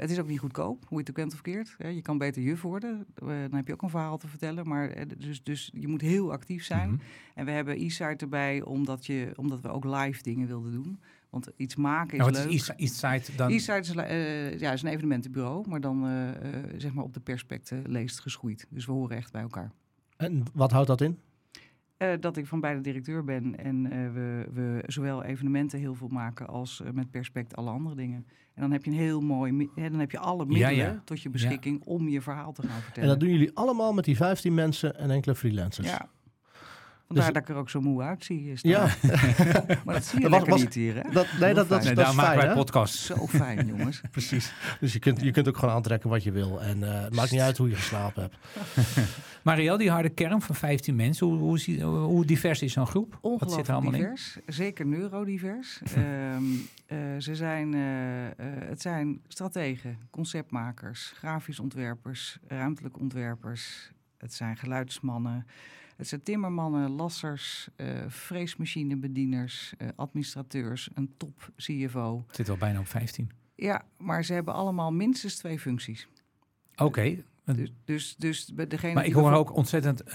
het 0.00 0.10
is 0.10 0.18
ook 0.18 0.28
niet 0.28 0.38
goedkoop, 0.38 0.84
hoe 0.88 0.98
je 0.98 1.04
het 1.04 1.08
ook 1.08 1.16
bent 1.16 1.32
of 1.32 1.40
keert. 1.40 1.76
je 1.78 2.02
kan 2.02 2.18
beter 2.18 2.42
juf 2.42 2.62
worden, 2.62 3.06
dan 3.14 3.54
heb 3.54 3.66
je 3.66 3.72
ook 3.72 3.82
een 3.82 3.90
verhaal 3.90 4.18
te 4.18 4.28
vertellen. 4.28 4.68
Maar 4.68 5.06
dus, 5.18 5.42
dus 5.42 5.70
je 5.74 5.88
moet 5.88 6.00
heel 6.00 6.32
actief 6.32 6.64
zijn. 6.64 6.88
Mhm. 6.88 6.98
En 7.34 7.44
we 7.44 7.50
hebben 7.50 7.76
e-site 7.76 8.16
erbij 8.18 8.62
omdat, 8.62 9.06
je, 9.06 9.32
omdat 9.36 9.60
we 9.60 9.68
ook 9.68 9.84
live 9.84 10.22
dingen 10.22 10.46
wilden 10.46 10.72
doen. 10.72 10.98
Want 11.34 11.50
iets 11.56 11.76
maken 11.76 12.18
is 12.18 12.18
nou, 12.18 12.32
leuk. 12.32 12.52
Is 12.52 12.70
Eastside 12.76 13.36
dan? 13.36 13.50
Eastside 13.50 13.78
is, 13.78 13.94
uh, 13.94 14.58
ja, 14.58 14.72
is 14.72 14.82
een 14.82 14.88
evenementenbureau, 14.88 15.68
maar 15.68 15.80
dan 15.80 16.06
uh, 16.06 16.28
zeg 16.76 16.92
maar 16.92 17.04
op 17.04 17.14
de 17.14 17.20
perspecten 17.20 17.82
leest 17.86 18.20
geschoeid. 18.20 18.66
Dus 18.70 18.86
we 18.86 18.92
horen 18.92 19.16
echt 19.16 19.32
bij 19.32 19.42
elkaar. 19.42 19.72
En 20.16 20.42
wat 20.52 20.70
houdt 20.70 20.88
dat 20.88 21.00
in? 21.00 21.18
dat 22.20 22.36
ik 22.36 22.46
van 22.46 22.60
beide 22.60 22.80
directeur 22.80 23.24
ben 23.24 23.58
en 23.58 23.82
we, 24.12 24.46
we 24.52 24.82
zowel 24.86 25.22
evenementen 25.22 25.78
heel 25.78 25.94
veel 25.94 26.08
maken 26.08 26.46
als 26.46 26.82
met 26.92 27.10
perspect 27.10 27.56
alle 27.56 27.70
andere 27.70 27.94
dingen. 27.94 28.26
En 28.54 28.62
dan 28.62 28.72
heb 28.72 28.84
je 28.84 28.90
een 28.90 28.96
heel 28.96 29.20
mooi, 29.20 29.70
hè, 29.74 29.90
dan 29.90 30.00
heb 30.00 30.10
je 30.10 30.18
alle 30.18 30.46
middelen 30.46 31.02
tot 31.04 31.22
je 31.22 31.30
beschikking 31.30 31.84
om 31.84 32.08
je 32.08 32.20
verhaal 32.20 32.52
te 32.52 32.62
gaan 32.62 32.80
vertellen. 32.80 33.02
En 33.02 33.08
dat 33.08 33.20
doen 33.20 33.30
jullie 33.38 33.50
allemaal 33.54 33.92
met 33.92 34.04
die 34.04 34.16
15 34.16 34.54
mensen 34.54 34.98
en 34.98 35.10
enkele 35.10 35.34
freelancers? 35.34 35.88
Ja, 35.88 36.08
Vandaar 37.06 37.24
dus, 37.24 37.34
dat 37.34 37.42
ik 37.42 37.48
er 37.48 37.60
ook 37.60 37.70
zo 37.70 37.80
moe 37.80 38.02
uitzie. 38.02 38.50
Is 38.50 38.60
ja. 38.62 38.80
maar 39.84 39.94
dat 39.94 40.04
zie 40.04 40.20
je 40.20 40.28
dat 40.28 40.48
was, 40.48 40.60
niet 40.60 40.74
hier, 40.74 40.94
hè? 40.94 41.10
Dat, 41.10 41.26
nee, 41.40 41.54
dat, 41.54 41.68
dat, 41.68 41.84
nee, 41.84 41.94
dat, 41.94 42.08
is 42.08 42.14
maken 42.14 42.46
wij 42.46 42.54
podcast. 42.54 42.94
Zo 42.94 43.26
fijn, 43.26 43.66
jongens. 43.66 44.00
Precies. 44.10 44.52
Dus 44.80 44.92
je 44.92 44.98
kunt, 44.98 45.20
je 45.20 45.30
kunt 45.30 45.48
ook 45.48 45.56
gewoon 45.56 45.74
aantrekken 45.74 46.10
wat 46.10 46.22
je 46.22 46.32
wil. 46.32 46.62
En 46.62 46.78
uh, 46.78 47.02
het 47.02 47.14
maakt 47.14 47.30
niet 47.30 47.40
uit 47.40 47.56
hoe 47.56 47.68
je 47.68 47.74
geslapen 47.74 48.22
hebt. 48.22 48.36
Marielle, 49.44 49.78
die 49.78 49.90
harde 49.90 50.08
kern 50.08 50.40
van 50.40 50.54
15 50.54 50.96
mensen, 50.96 51.26
hoe, 51.26 51.38
hoe, 51.38 51.84
hoe 51.90 52.24
divers 52.24 52.62
is 52.62 52.72
zo'n 52.72 52.86
groep? 52.86 53.18
Ongelooflijk 53.20 53.40
wat 53.40 53.52
zit 53.52 53.68
er 53.68 53.74
allemaal 53.74 53.92
divers. 53.92 54.36
In? 54.46 54.52
Zeker 54.52 54.86
neurodivers. 54.86 55.80
um, 55.96 56.52
uh, 56.86 56.98
ze 57.18 57.34
zijn, 57.34 57.74
uh, 57.74 57.82
het 58.68 58.80
zijn 58.82 59.20
strategen, 59.28 59.98
conceptmakers, 60.10 61.12
grafisch 61.16 61.60
ontwerpers, 61.60 62.38
ruimtelijke 62.46 62.98
ontwerpers. 62.98 63.92
Het 64.18 64.34
zijn 64.34 64.56
geluidsmannen. 64.56 65.46
Het 65.96 66.08
zijn 66.08 66.22
timmermannen, 66.22 66.90
lassers, 66.90 67.68
uh, 67.76 68.08
freesmachinebedieners, 68.08 69.74
uh, 69.78 69.88
administrateurs, 69.96 70.90
een 70.94 71.14
top 71.16 71.50
CFO. 71.56 72.24
Het 72.26 72.36
zit 72.36 72.48
al 72.48 72.56
bijna 72.56 72.78
op 72.78 72.86
15. 72.86 73.30
Ja, 73.54 73.84
maar 73.98 74.24
ze 74.24 74.32
hebben 74.32 74.54
allemaal 74.54 74.92
minstens 74.92 75.36
twee 75.36 75.58
functies. 75.58 76.08
Oké, 76.76 77.22
dus, 77.44 77.72
dus, 77.84 78.16
dus 78.16 78.46
degene 78.68 78.94
maar 78.94 79.04
ik 79.04 79.12
hoor 79.12 79.32
ook 79.32 79.56
ontzettend 79.56 80.02
uh, 80.06 80.12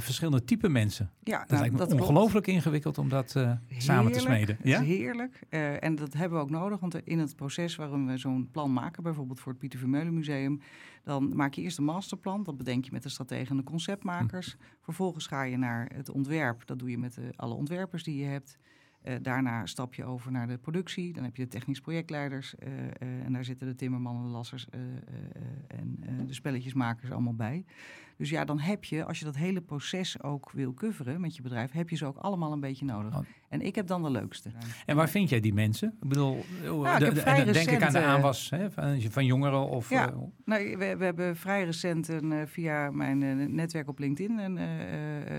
verschillende 0.00 0.44
type 0.44 0.68
mensen. 0.68 1.10
Ja, 1.22 1.38
dat 1.38 1.48
nou, 1.48 1.60
lijkt 1.60 1.94
me 1.94 2.00
ongelooflijk 2.00 2.46
ingewikkeld 2.46 2.98
om 2.98 3.08
dat 3.08 3.34
uh, 3.36 3.52
samen 3.68 4.12
te 4.12 4.20
smeden. 4.20 4.58
Ja, 4.62 4.80
heerlijk. 4.80 5.40
Uh, 5.50 5.82
en 5.84 5.94
dat 5.94 6.12
hebben 6.12 6.38
we 6.38 6.44
ook 6.44 6.50
nodig, 6.50 6.80
want 6.80 7.06
in 7.06 7.18
het 7.18 7.36
proces 7.36 7.76
waarin 7.76 8.06
we 8.06 8.18
zo'n 8.18 8.48
plan 8.52 8.72
maken, 8.72 9.02
bijvoorbeeld 9.02 9.40
voor 9.40 9.52
het 9.52 9.60
Pieter 9.60 9.78
Vermeulen 9.78 10.14
Museum, 10.14 10.60
dan 11.04 11.36
maak 11.36 11.54
je 11.54 11.62
eerst 11.62 11.78
een 11.78 11.84
masterplan. 11.84 12.42
Dat 12.42 12.56
bedenk 12.56 12.84
je 12.84 12.92
met 12.92 13.02
de 13.02 13.08
strategen 13.08 13.50
en 13.50 13.56
de 13.56 13.62
conceptmakers. 13.62 14.56
Hm. 14.58 14.64
Vervolgens 14.80 15.26
ga 15.26 15.42
je 15.42 15.56
naar 15.56 15.90
het 15.94 16.10
ontwerp. 16.10 16.66
Dat 16.66 16.78
doe 16.78 16.90
je 16.90 16.98
met 16.98 17.18
alle 17.36 17.54
ontwerpers 17.54 18.02
die 18.02 18.16
je 18.16 18.26
hebt. 18.26 18.58
Uh, 19.04 19.14
daarna 19.22 19.66
stap 19.66 19.94
je 19.94 20.04
over 20.04 20.32
naar 20.32 20.46
de 20.46 20.58
productie. 20.58 21.12
Dan 21.12 21.24
heb 21.24 21.36
je 21.36 21.42
de 21.42 21.48
technisch 21.48 21.80
projectleiders. 21.80 22.54
Uh, 22.58 22.68
uh, 22.68 23.24
en 23.24 23.32
daar 23.32 23.44
zitten 23.44 23.66
de 23.66 23.74
timmermannen, 23.74 24.22
de 24.22 24.28
lassers 24.28 24.68
en 25.66 26.26
de 26.26 26.34
spelletjesmakers 26.34 27.10
allemaal 27.10 27.34
bij. 27.34 27.64
Dus 28.18 28.30
ja, 28.30 28.44
dan 28.44 28.58
heb 28.58 28.84
je, 28.84 29.04
als 29.04 29.18
je 29.18 29.24
dat 29.24 29.36
hele 29.36 29.60
proces 29.60 30.22
ook 30.22 30.50
wil 30.52 30.74
coveren 30.74 31.20
met 31.20 31.36
je 31.36 31.42
bedrijf, 31.42 31.72
heb 31.72 31.88
je 31.88 31.96
ze 31.96 32.06
ook 32.06 32.16
allemaal 32.16 32.52
een 32.52 32.60
beetje 32.60 32.84
nodig. 32.84 33.16
Oh. 33.16 33.24
En 33.48 33.60
ik 33.60 33.74
heb 33.74 33.86
dan 33.86 34.02
de 34.02 34.10
leukste. 34.10 34.50
En 34.86 34.96
waar 34.96 35.08
vind 35.08 35.28
jij 35.28 35.40
die 35.40 35.54
mensen? 35.54 35.88
Ik 36.02 36.08
bedoel, 36.08 36.44
nou, 36.62 37.04
ik 37.04 37.14
de, 37.14 37.52
denk 37.52 37.70
ik 37.70 37.82
aan 37.82 37.92
de 37.92 38.00
aanwas 38.00 38.50
hè, 38.50 38.70
van, 38.70 39.00
van, 39.00 39.24
jongeren 39.24 39.68
of... 39.68 39.90
Ja, 39.90 40.14
nou, 40.44 40.76
we, 40.76 40.96
we, 40.96 41.04
hebben 41.04 41.36
vrij 41.36 41.64
recent 41.64 42.08
een, 42.08 42.48
via 42.48 42.90
mijn 42.90 43.54
netwerk 43.54 43.88
op 43.88 43.98
LinkedIn, 43.98 44.38
en, 44.38 44.54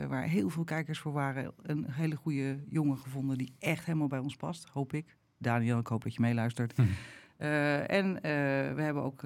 waar 0.09 0.23
heel 0.23 0.49
veel 0.49 0.63
kijkers 0.63 0.99
voor 0.99 1.11
waren, 1.11 1.51
een 1.61 1.85
hele 1.89 2.15
goede 2.15 2.59
jongen 2.69 2.97
gevonden 2.97 3.37
die 3.37 3.48
echt 3.59 3.85
helemaal 3.85 4.07
bij 4.07 4.19
ons 4.19 4.35
past, 4.35 4.69
hoop 4.69 4.93
ik. 4.93 5.17
Daniel, 5.37 5.79
ik 5.79 5.87
hoop 5.87 6.03
dat 6.03 6.13
je 6.13 6.21
meeluistert. 6.21 6.73
Hm. 6.75 6.83
en 7.87 8.13
we 8.75 8.81
hebben 8.81 9.03
ook 9.03 9.21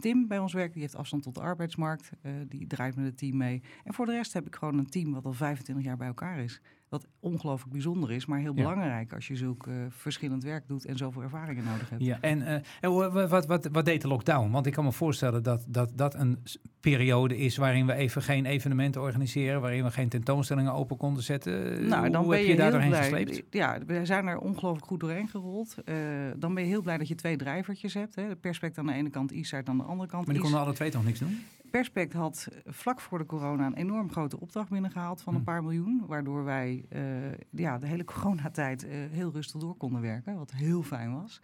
Tim 0.00 0.28
bij 0.28 0.38
ons 0.38 0.52
werken, 0.52 0.72
die 0.72 0.82
heeft 0.82 0.96
afstand 0.96 1.22
tot 1.22 1.34
de 1.34 1.40
arbeidsmarkt. 1.40 2.10
die 2.48 2.66
draait 2.66 2.96
met 2.96 3.04
het 3.04 3.18
team 3.18 3.36
mee. 3.36 3.62
En 3.84 3.94
voor 3.94 4.06
de 4.06 4.12
rest 4.12 4.32
heb 4.32 4.46
ik 4.46 4.54
gewoon 4.54 4.78
een 4.78 4.90
team 4.90 5.12
wat 5.12 5.24
al 5.24 5.32
25 5.32 5.84
jaar 5.84 5.96
bij 5.96 6.06
elkaar 6.06 6.38
is. 6.38 6.60
Wat 6.90 7.06
ongelooflijk 7.20 7.72
bijzonder 7.72 8.10
is, 8.10 8.26
maar 8.26 8.38
heel 8.38 8.54
belangrijk 8.54 9.12
als 9.12 9.28
je 9.28 9.36
zulk 9.36 9.66
uh, 9.66 9.74
verschillend 9.88 10.44
werk 10.44 10.68
doet 10.68 10.84
en 10.84 10.96
zoveel 10.96 11.22
ervaringen 11.22 11.64
nodig 11.64 11.90
hebt. 11.90 12.04
Ja, 12.04 12.18
en 12.20 12.62
uh, 12.80 13.28
wat, 13.28 13.46
wat, 13.46 13.68
wat 13.72 13.84
deed 13.84 14.02
de 14.02 14.08
lockdown? 14.08 14.50
Want 14.50 14.66
ik 14.66 14.72
kan 14.72 14.84
me 14.84 14.92
voorstellen 14.92 15.42
dat 15.42 15.64
dat, 15.68 15.92
dat 15.94 16.14
een 16.14 16.38
periode 16.80 17.36
is 17.38 17.56
waarin 17.56 17.86
we 17.86 17.92
even 17.92 18.22
geen 18.22 18.46
evenementen 18.46 19.00
organiseren, 19.00 19.60
waarin 19.60 19.84
we 19.84 19.90
geen 19.90 20.08
tentoonstellingen 20.08 20.72
open 20.72 20.96
konden 20.96 21.22
zetten. 21.22 21.88
Nou, 21.88 22.10
dan 22.10 22.22
Hoe 22.22 22.30
ben 22.30 22.38
heb 22.38 22.46
je, 22.46 22.52
je 22.52 22.58
daar 22.58 22.70
doorheen 22.70 22.88
blij. 22.88 23.02
gesleept? 23.02 23.42
Ja, 23.50 23.78
we 23.86 24.06
zijn 24.06 24.26
er 24.26 24.38
ongelooflijk 24.38 24.86
goed 24.86 25.00
doorheen 25.00 25.28
gerold. 25.28 25.74
Uh, 25.84 25.94
dan 26.36 26.54
ben 26.54 26.62
je 26.62 26.68
heel 26.68 26.82
blij 26.82 26.98
dat 26.98 27.08
je 27.08 27.14
twee 27.14 27.36
drijvertjes 27.36 27.94
hebt. 27.94 28.14
Hè. 28.14 28.28
De 28.28 28.36
Perspect 28.36 28.78
aan 28.78 28.86
de 28.86 28.92
ene 28.92 29.10
kant, 29.10 29.30
Isart 29.30 29.68
aan 29.68 29.76
de 29.76 29.82
andere 29.82 30.08
kant. 30.08 30.24
Maar 30.24 30.34
die 30.34 30.42
konden 30.42 30.60
alle 30.60 30.72
twee 30.72 30.90
toch 30.90 31.04
niks 31.04 31.18
doen? 31.18 31.38
Perspect 31.70 32.12
had 32.12 32.48
vlak 32.66 33.00
voor 33.00 33.18
de 33.18 33.26
corona 33.26 33.66
een 33.66 33.74
enorm 33.74 34.10
grote 34.10 34.40
opdracht 34.40 34.70
binnengehaald 34.70 35.22
van 35.22 35.32
een 35.32 35.38
hm. 35.38 35.46
paar 35.46 35.62
miljoen. 35.62 36.04
Waardoor 36.06 36.44
wij 36.44 36.84
uh, 36.92 37.02
ja, 37.50 37.78
de 37.78 37.86
hele 37.86 38.04
coronatijd 38.14 38.84
uh, 38.84 38.90
heel 39.10 39.32
rustig 39.32 39.60
door 39.60 39.76
konden 39.76 40.00
werken. 40.00 40.36
Wat 40.36 40.50
heel 40.50 40.82
fijn 40.82 41.12
was. 41.12 41.40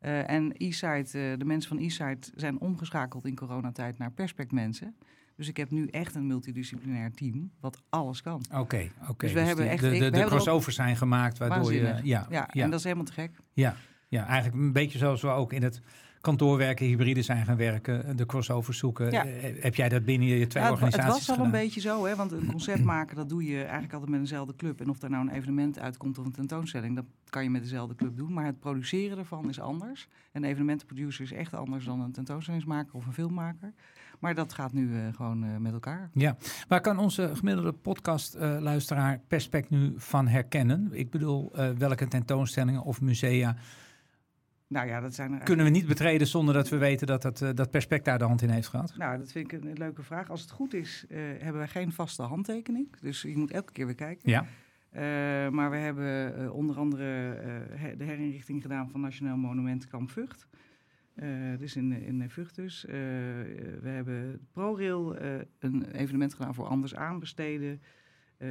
Uh, 0.00 0.30
en 0.30 0.52
e-site, 0.56 1.34
de 1.38 1.44
mensen 1.44 1.76
van 1.76 1.84
e-site 1.84 2.30
zijn 2.34 2.60
omgeschakeld 2.60 3.26
in 3.26 3.34
coronatijd 3.34 3.98
naar 3.98 4.10
Perspect 4.10 4.52
mensen. 4.52 4.96
Dus 5.36 5.48
ik 5.48 5.56
heb 5.56 5.70
nu 5.70 5.86
echt 5.86 6.14
een 6.14 6.26
multidisciplinair 6.26 7.12
team 7.12 7.50
wat 7.60 7.82
alles 7.88 8.22
kan. 8.22 8.44
Oké, 8.54 8.90
oké. 9.08 9.26
Dus 9.26 9.32
we 9.32 9.38
dus 9.38 9.48
hebben 9.48 9.68
echt 9.68 9.82
de, 9.82 9.98
de, 9.98 10.10
de 10.10 10.24
crossovers 10.24 10.76
zijn 10.76 10.96
gemaakt 10.96 11.38
waardoor 11.38 11.72
je. 11.72 11.80
Ja, 11.80 12.00
ja, 12.02 12.26
ja, 12.28 12.62
en 12.62 12.70
dat 12.70 12.78
is 12.78 12.84
helemaal 12.84 13.04
te 13.04 13.12
gek. 13.12 13.30
Ja, 13.52 13.76
ja, 14.08 14.26
eigenlijk 14.26 14.56
een 14.56 14.72
beetje 14.72 14.98
zoals 14.98 15.22
we 15.22 15.28
ook 15.28 15.52
in 15.52 15.62
het 15.62 15.80
kantoorwerken, 16.26 16.86
hybride 16.86 17.22
zijn 17.22 17.44
gaan 17.44 17.56
werken, 17.56 18.16
de 18.16 18.26
crossovers 18.26 18.78
zoeken. 18.78 19.12
Eh, 19.12 19.62
heb 19.62 19.74
jij 19.74 19.88
dat 19.88 20.04
binnen 20.04 20.28
je 20.28 20.46
twee 20.46 20.70
organisaties 20.70 21.26
Het 21.26 21.26
was 21.26 21.38
al 21.38 21.44
een 21.44 21.50
beetje 21.50 21.80
zo, 21.80 22.04
hè, 22.04 22.16
want 22.16 22.32
een 22.32 22.46
concept 22.46 22.84
maken, 22.84 23.16
dat 23.16 23.28
doe 23.28 23.44
je 23.44 23.58
eigenlijk 23.62 23.92
altijd 23.92 24.10
met 24.10 24.20
dezelfde 24.20 24.56
club. 24.56 24.80
En 24.80 24.88
of 24.88 24.98
daar 24.98 25.10
nou 25.10 25.28
een 25.28 25.34
evenement 25.34 25.78
uitkomt 25.78 26.18
of 26.18 26.24
een 26.24 26.32
tentoonstelling, 26.32 26.94
dat 26.94 27.04
kan 27.28 27.42
je 27.42 27.50
met 27.50 27.62
dezelfde 27.62 27.94
club 27.94 28.16
doen. 28.16 28.32
Maar 28.32 28.44
het 28.44 28.60
produceren 28.60 29.18
ervan 29.18 29.48
is 29.48 29.60
anders. 29.60 30.08
Een 30.32 30.44
evenementenproducer 30.44 31.24
is 31.24 31.32
echt 31.32 31.54
anders 31.54 31.84
dan 31.84 32.00
een 32.00 32.12
tentoonstellingsmaker 32.12 32.94
of 32.94 33.06
een 33.06 33.12
filmmaker. 33.12 33.72
Maar 34.18 34.34
dat 34.34 34.52
gaat 34.52 34.72
nu 34.72 34.88
uh, 34.88 35.00
gewoon 35.14 35.44
uh, 35.44 35.56
met 35.56 35.72
elkaar. 35.72 36.10
Ja, 36.12 36.36
waar 36.68 36.80
kan 36.80 36.98
onze 36.98 37.30
gemiddelde 37.34 37.72
podcastluisteraar 37.72 39.12
uh, 39.12 39.20
Perspect 39.28 39.70
nu 39.70 39.94
van 39.96 40.28
herkennen? 40.28 40.88
Ik 40.92 41.10
bedoel, 41.10 41.52
welke 41.78 42.08
tentoonstellingen 42.08 42.82
of 42.82 43.00
musea 43.00 43.56
nou 44.68 44.86
ja, 44.86 45.00
dat 45.00 45.14
zijn 45.14 45.32
er 45.32 45.38
Kunnen 45.38 45.64
we 45.64 45.70
niet 45.70 45.86
betreden 45.86 46.26
zonder 46.26 46.54
dat 46.54 46.68
we 46.68 46.76
weten 46.76 47.06
dat 47.06 47.22
dat, 47.22 47.40
uh, 47.40 47.50
dat 47.54 47.70
Perspect 47.70 48.04
daar 48.04 48.18
de 48.18 48.24
hand 48.24 48.42
in 48.42 48.50
heeft 48.50 48.68
gehad? 48.68 48.94
Nou, 48.96 49.18
dat 49.18 49.32
vind 49.32 49.52
ik 49.52 49.62
een, 49.62 49.72
leuke 49.72 50.02
vraag. 50.02 50.30
Als 50.30 50.40
het 50.40 50.50
goed 50.50 50.74
is, 50.74 51.04
uh, 51.08 51.18
hebben 51.18 51.56
wij 51.56 51.68
geen 51.68 51.92
vaste 51.92 52.22
handtekening. 52.22 52.96
Dus 53.00 53.22
je 53.22 53.36
moet 53.36 53.50
elke 53.50 53.72
keer 53.72 53.86
weer 53.86 53.94
kijken. 53.94 54.30
Ja. 54.30 54.46
Uh, 54.92 55.52
maar 55.52 55.70
we 55.70 55.76
hebben 55.76 56.52
onder 56.52 56.76
andere 56.76 57.04
de 57.98 58.04
herinrichting 58.04 58.62
gedaan 58.62 58.90
van 58.90 59.00
Nationaal 59.00 59.36
Monument 59.36 59.86
Kamp 59.86 60.10
Vught. 60.10 60.46
dus 61.58 61.76
in, 61.76 61.92
in 61.92 62.30
Vught 62.30 62.54
dus. 62.54 62.84
we 62.86 63.88
hebben 63.88 64.46
ProRail 64.52 65.16
een 65.58 65.90
evenement 65.92 66.34
gedaan 66.34 66.54
voor 66.54 66.66
anders 66.66 66.94
aanbesteden. 66.94 67.80
Uh, 68.38 68.48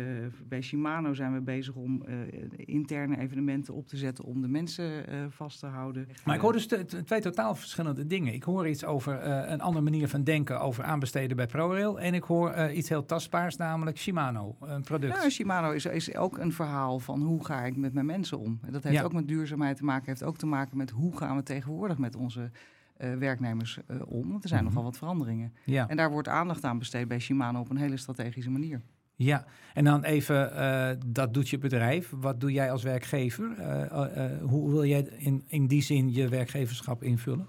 bij 0.48 0.62
Shimano 0.62 1.14
zijn 1.14 1.34
we 1.34 1.42
bezig 1.42 1.76
om 1.76 2.04
uh, 2.08 2.16
interne 2.56 3.20
evenementen 3.20 3.74
op 3.74 3.88
te 3.88 3.98
zetten 3.98 4.24
om 4.24 4.42
de 4.42 4.48
mensen 4.48 5.14
uh, 5.14 5.26
vast 5.30 5.60
te 5.60 5.66
houden. 5.66 6.08
Maar 6.24 6.36
ik 6.36 6.42
hoor 6.42 6.54
dus 6.54 6.68
twee 7.06 7.22
totaal 7.22 7.56
verschillende 7.56 8.08
dingen. 8.08 8.34
Ik 8.34 8.44
hoor 8.44 8.68
iets 8.68 8.86
over 8.86 9.24
een 9.52 9.62
andere 9.62 9.84
manier 9.84 10.08
van 10.08 10.24
denken 10.24 10.60
over 10.60 10.84
aanbesteden 10.84 11.38
bij 11.38 11.46
ProRail. 11.46 12.00
En 12.00 12.14
ik 12.14 12.24
hoor 12.24 12.70
iets 12.70 12.90
heel 12.90 13.06
tastbaars, 13.06 13.56
namelijk 13.56 13.98
Shimano, 13.98 14.56
een 14.60 14.82
product. 14.82 15.24
Ja, 15.24 15.30
Shimano 15.30 15.72
is, 15.72 15.86
is 15.86 16.16
ook 16.16 16.38
een 16.38 16.52
verhaal 16.52 17.00
van 17.00 17.22
hoe 17.22 17.46
ga 17.46 17.64
ik 17.64 17.76
met 17.76 17.94
mijn 17.94 18.06
mensen 18.06 18.40
om. 18.40 18.60
Dat 18.70 18.84
heeft 18.84 19.04
ook 19.04 19.14
met 19.14 19.28
duurzaamheid 19.28 19.78
te 19.78 19.84
maken. 19.84 20.06
heeft 20.06 20.24
ook 20.24 20.38
te 20.38 20.46
maken 20.46 20.78
met 20.78 20.90
hoe 20.90 21.18
gaan 21.18 21.36
we 21.36 21.44
tegenwoordig 21.44 21.98
met 21.98 22.16
onze 22.16 22.52
werknemers 22.98 23.80
om. 24.06 24.30
Want 24.30 24.44
er 24.44 24.50
zijn 24.50 24.64
mm 24.64 24.68
nogal 24.68 24.84
wat 24.84 24.98
veranderingen. 24.98 25.54
Ja. 25.64 25.88
En 25.88 25.98
daar 25.98 26.12
wordt 26.12 26.28
aandacht 26.28 26.64
aan 26.64 26.78
besteed 26.78 27.08
bij 27.08 27.20
Shimano 27.20 27.60
op 27.60 27.70
een 27.70 27.78
hele 27.78 27.98
strategische 27.98 28.52
manier. 28.52 28.82
Ja, 29.16 29.46
en 29.74 29.84
dan 29.84 30.04
even, 30.04 30.52
uh, 30.54 30.90
dat 31.06 31.34
doet 31.34 31.50
je 31.50 31.58
bedrijf. 31.58 32.14
Wat 32.16 32.40
doe 32.40 32.52
jij 32.52 32.72
als 32.72 32.84
werkgever? 32.84 33.56
Uh, 33.60 33.82
uh, 33.92 34.42
hoe 34.42 34.72
wil 34.72 34.86
jij 34.86 35.08
in, 35.18 35.44
in 35.48 35.68
die 35.68 35.82
zin 35.82 36.14
je 36.14 36.28
werkgeverschap 36.28 37.04
invullen? 37.04 37.48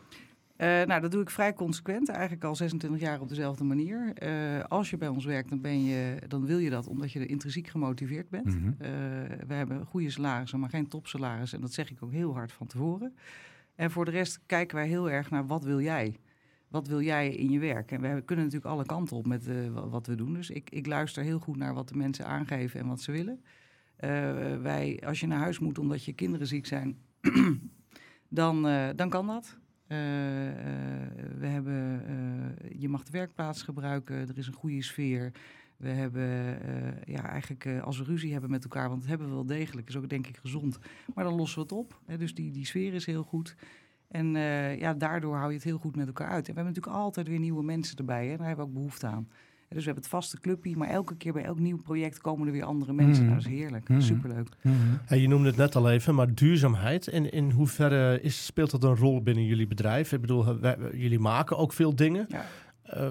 nou, 0.59 1.01
dat 1.01 1.11
doe 1.11 1.23
ik 1.23 1.31
vrij 1.31 1.55
consequent, 1.55 2.09
eigenlijk 2.09 2.45
al 2.45 2.57
26 2.57 3.01
jaar 3.01 3.21
op 3.21 3.29
dezelfde 3.29 3.65
manier. 3.65 4.13
als 4.69 4.91
je 4.91 4.97
bij 4.97 5.09
ons 5.09 5.25
werkt, 5.25 5.49
dan, 5.49 5.61
ben 5.61 5.85
je, 5.85 6.17
dan 6.29 6.47
wil 6.47 6.59
je 6.59 6.71
dat 6.71 6.87
omdat 6.87 7.13
je 7.13 7.21
er 7.21 7.29
intrinsiek 7.29 7.69
gemotiveerd 7.69 8.29
bent. 8.29 8.47
Mhm. 8.47 8.73
we 9.47 9.55
hebben 9.55 9.87
goede 9.87 10.11
salarissen, 10.11 10.61
maar 10.61 10.71
geen 10.71 10.89
topsalaris. 10.89 11.53
En 11.53 11.61
dat 11.61 11.73
zeg 11.73 11.91
ik 11.91 12.03
ook 12.03 12.13
heel 12.13 12.35
hard 12.35 12.53
van 12.53 12.67
tevoren. 12.67 13.15
En 13.75 13.91
voor 13.91 14.05
de 14.05 14.11
rest 14.11 14.41
kijken 14.47 14.77
wij 14.77 14.89
heel 14.89 15.11
erg 15.11 15.31
naar 15.31 15.47
wat 15.47 15.65
wil 15.65 15.81
jij? 15.81 16.17
Wat 16.69 16.87
wil 16.87 17.01
jij 17.01 17.31
in 17.31 17.51
je 17.51 17.59
werk? 17.59 17.91
En 17.91 18.01
we 18.01 18.23
kunnen 18.23 18.45
natuurlijk 18.45 18.73
alle 18.73 18.87
kanten 18.87 19.17
op 19.17 19.27
met 19.27 19.49
uh, 19.49 19.91
wat 19.91 20.07
we 20.07 20.15
doen. 20.15 20.35
Dus 20.35 20.51
ik, 20.51 20.71
ik 20.71 20.87
luister 20.87 21.23
heel 21.23 21.39
goed 21.39 21.57
naar 21.57 21.75
wat 21.75 21.89
de 21.89 21.97
mensen 21.97 22.27
aangeven 22.27 22.81
en 22.81 22.87
wat 22.87 23.01
ze 23.01 23.13
willen. 23.13 23.41
Uh, 24.01 24.11
wij, 24.63 25.03
als 25.07 25.21
je 25.21 25.27
naar 25.27 25.39
huis 25.39 25.59
moet 25.59 25.79
omdat 25.79 26.05
je 26.05 26.13
kinderen 26.13 26.47
ziek 26.47 26.67
zijn, 26.67 26.99
dan, 28.29 28.67
uh, 28.67 28.89
dan 28.97 29.09
kan 29.09 29.27
dat. 29.27 29.59
we 31.39 31.47
hebben, 31.47 32.03
je 32.79 32.89
mag 32.89 33.05
de 33.05 33.11
werkplaats 33.11 33.63
gebruiken, 33.63 34.17
er 34.17 34.39
is 34.39 34.47
een 34.47 34.53
goede 34.53 34.83
sfeer. 34.83 35.33
We 35.77 35.89
hebben 35.89 36.59
ja, 37.05 37.29
eigenlijk 37.29 37.67
als 37.83 37.99
we 37.99 38.05
ruzie 38.05 38.33
hebben 38.33 38.51
met 38.51 38.63
elkaar, 38.63 38.89
want 38.89 39.01
dat 39.01 39.09
hebben 39.09 39.29
we 39.29 39.35
wel 39.35 39.47
degelijk, 39.47 39.89
is 39.89 39.97
ook 39.97 40.09
denk 40.09 40.27
ik 40.27 40.37
gezond. 40.37 40.79
Maar 41.15 41.25
dan 41.25 41.35
lossen 41.35 41.59
we 41.59 41.63
het 41.63 41.73
op. 41.73 42.01
Hè, 42.07 42.19
dus 42.19 42.35
die, 42.35 42.51
die 42.51 42.67
sfeer 42.67 42.95
is 42.95 43.07
heel 43.07 43.23
goed. 43.23 43.57
En 44.09 44.35
uh, 44.35 44.79
ja, 44.79 44.95
daardoor 44.95 45.37
hou 45.37 45.49
je 45.49 45.55
het 45.55 45.65
heel 45.65 45.79
goed 45.79 45.97
met 45.97 46.07
elkaar 46.07 46.29
uit. 46.29 46.49
En 46.49 46.55
we 46.55 46.61
hebben 46.61 46.75
natuurlijk 46.75 47.05
altijd 47.05 47.29
weer 47.29 47.39
nieuwe 47.39 47.65
mensen 47.65 47.97
erbij. 47.97 48.27
Hè? 48.27 48.37
Daar 48.37 48.47
hebben 48.47 48.65
we 48.65 48.71
ook 48.71 48.77
behoefte 48.77 49.07
aan. 49.07 49.29
Dus 49.69 49.79
we 49.79 49.85
hebben 49.85 50.03
het 50.03 50.13
vaste 50.13 50.41
clubje, 50.41 50.77
maar 50.77 50.89
elke 50.89 51.17
keer 51.17 51.33
bij 51.33 51.45
elk 51.45 51.59
nieuw 51.59 51.83
project 51.83 52.19
komen 52.19 52.47
er 52.47 52.53
weer 52.53 52.65
andere 52.65 52.93
mensen. 52.93 53.25
Mm. 53.25 53.31
Nou, 53.31 53.43
dat 53.43 53.53
is 53.53 53.59
heerlijk, 53.59 53.89
mm. 53.89 54.01
superleuk. 54.01 54.49
Mm. 54.63 55.01
je 55.09 55.29
noemde 55.29 55.49
het 55.49 55.57
net 55.57 55.77
al 55.77 55.91
even, 55.91 56.15
maar 56.15 56.35
duurzaamheid. 56.35 57.07
In, 57.07 57.33
in 57.33 57.51
hoeverre 57.51 58.21
is, 58.21 58.45
speelt 58.45 58.71
dat 58.71 58.85
een 58.85 58.97
rol 58.97 59.23
binnen 59.23 59.45
jullie 59.45 59.67
bedrijf? 59.67 60.13
Ik 60.13 60.21
bedoel, 60.21 60.59
jullie 60.93 61.19
maken 61.19 61.57
ook 61.57 61.73
veel 61.73 61.97
dingen. 61.97 62.27
Ja. 62.29 62.45
Uh, 62.97 63.11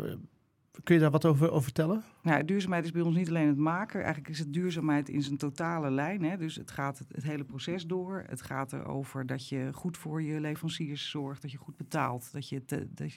Kun 0.83 0.95
je 0.95 1.01
daar 1.01 1.11
wat 1.11 1.25
over, 1.25 1.49
over 1.49 1.63
vertellen? 1.63 2.03
Nou, 2.21 2.45
duurzaamheid 2.45 2.85
is 2.85 2.91
bij 2.91 3.01
ons 3.01 3.15
niet 3.15 3.29
alleen 3.29 3.47
het 3.47 3.57
maken. 3.57 3.99
Eigenlijk 3.99 4.29
is 4.29 4.39
het 4.39 4.53
duurzaamheid 4.53 5.09
in 5.09 5.21
zijn 5.21 5.37
totale 5.37 5.91
lijn. 5.91 6.23
Hè. 6.23 6.37
Dus 6.37 6.55
het 6.55 6.71
gaat 6.71 6.97
het, 6.97 7.23
hele 7.23 7.43
proces 7.43 7.85
door. 7.85 8.23
Het 8.27 8.41
gaat 8.41 8.73
erover 8.73 9.25
dat 9.25 9.49
je 9.49 9.69
goed 9.73 9.97
voor 9.97 10.21
je 10.21 10.39
leveranciers 10.39 11.09
zorgt, 11.09 11.41
dat 11.41 11.51
je 11.51 11.57
goed 11.57 11.77
betaalt, 11.77 12.31
dat 12.33 12.49
je, 12.49 12.61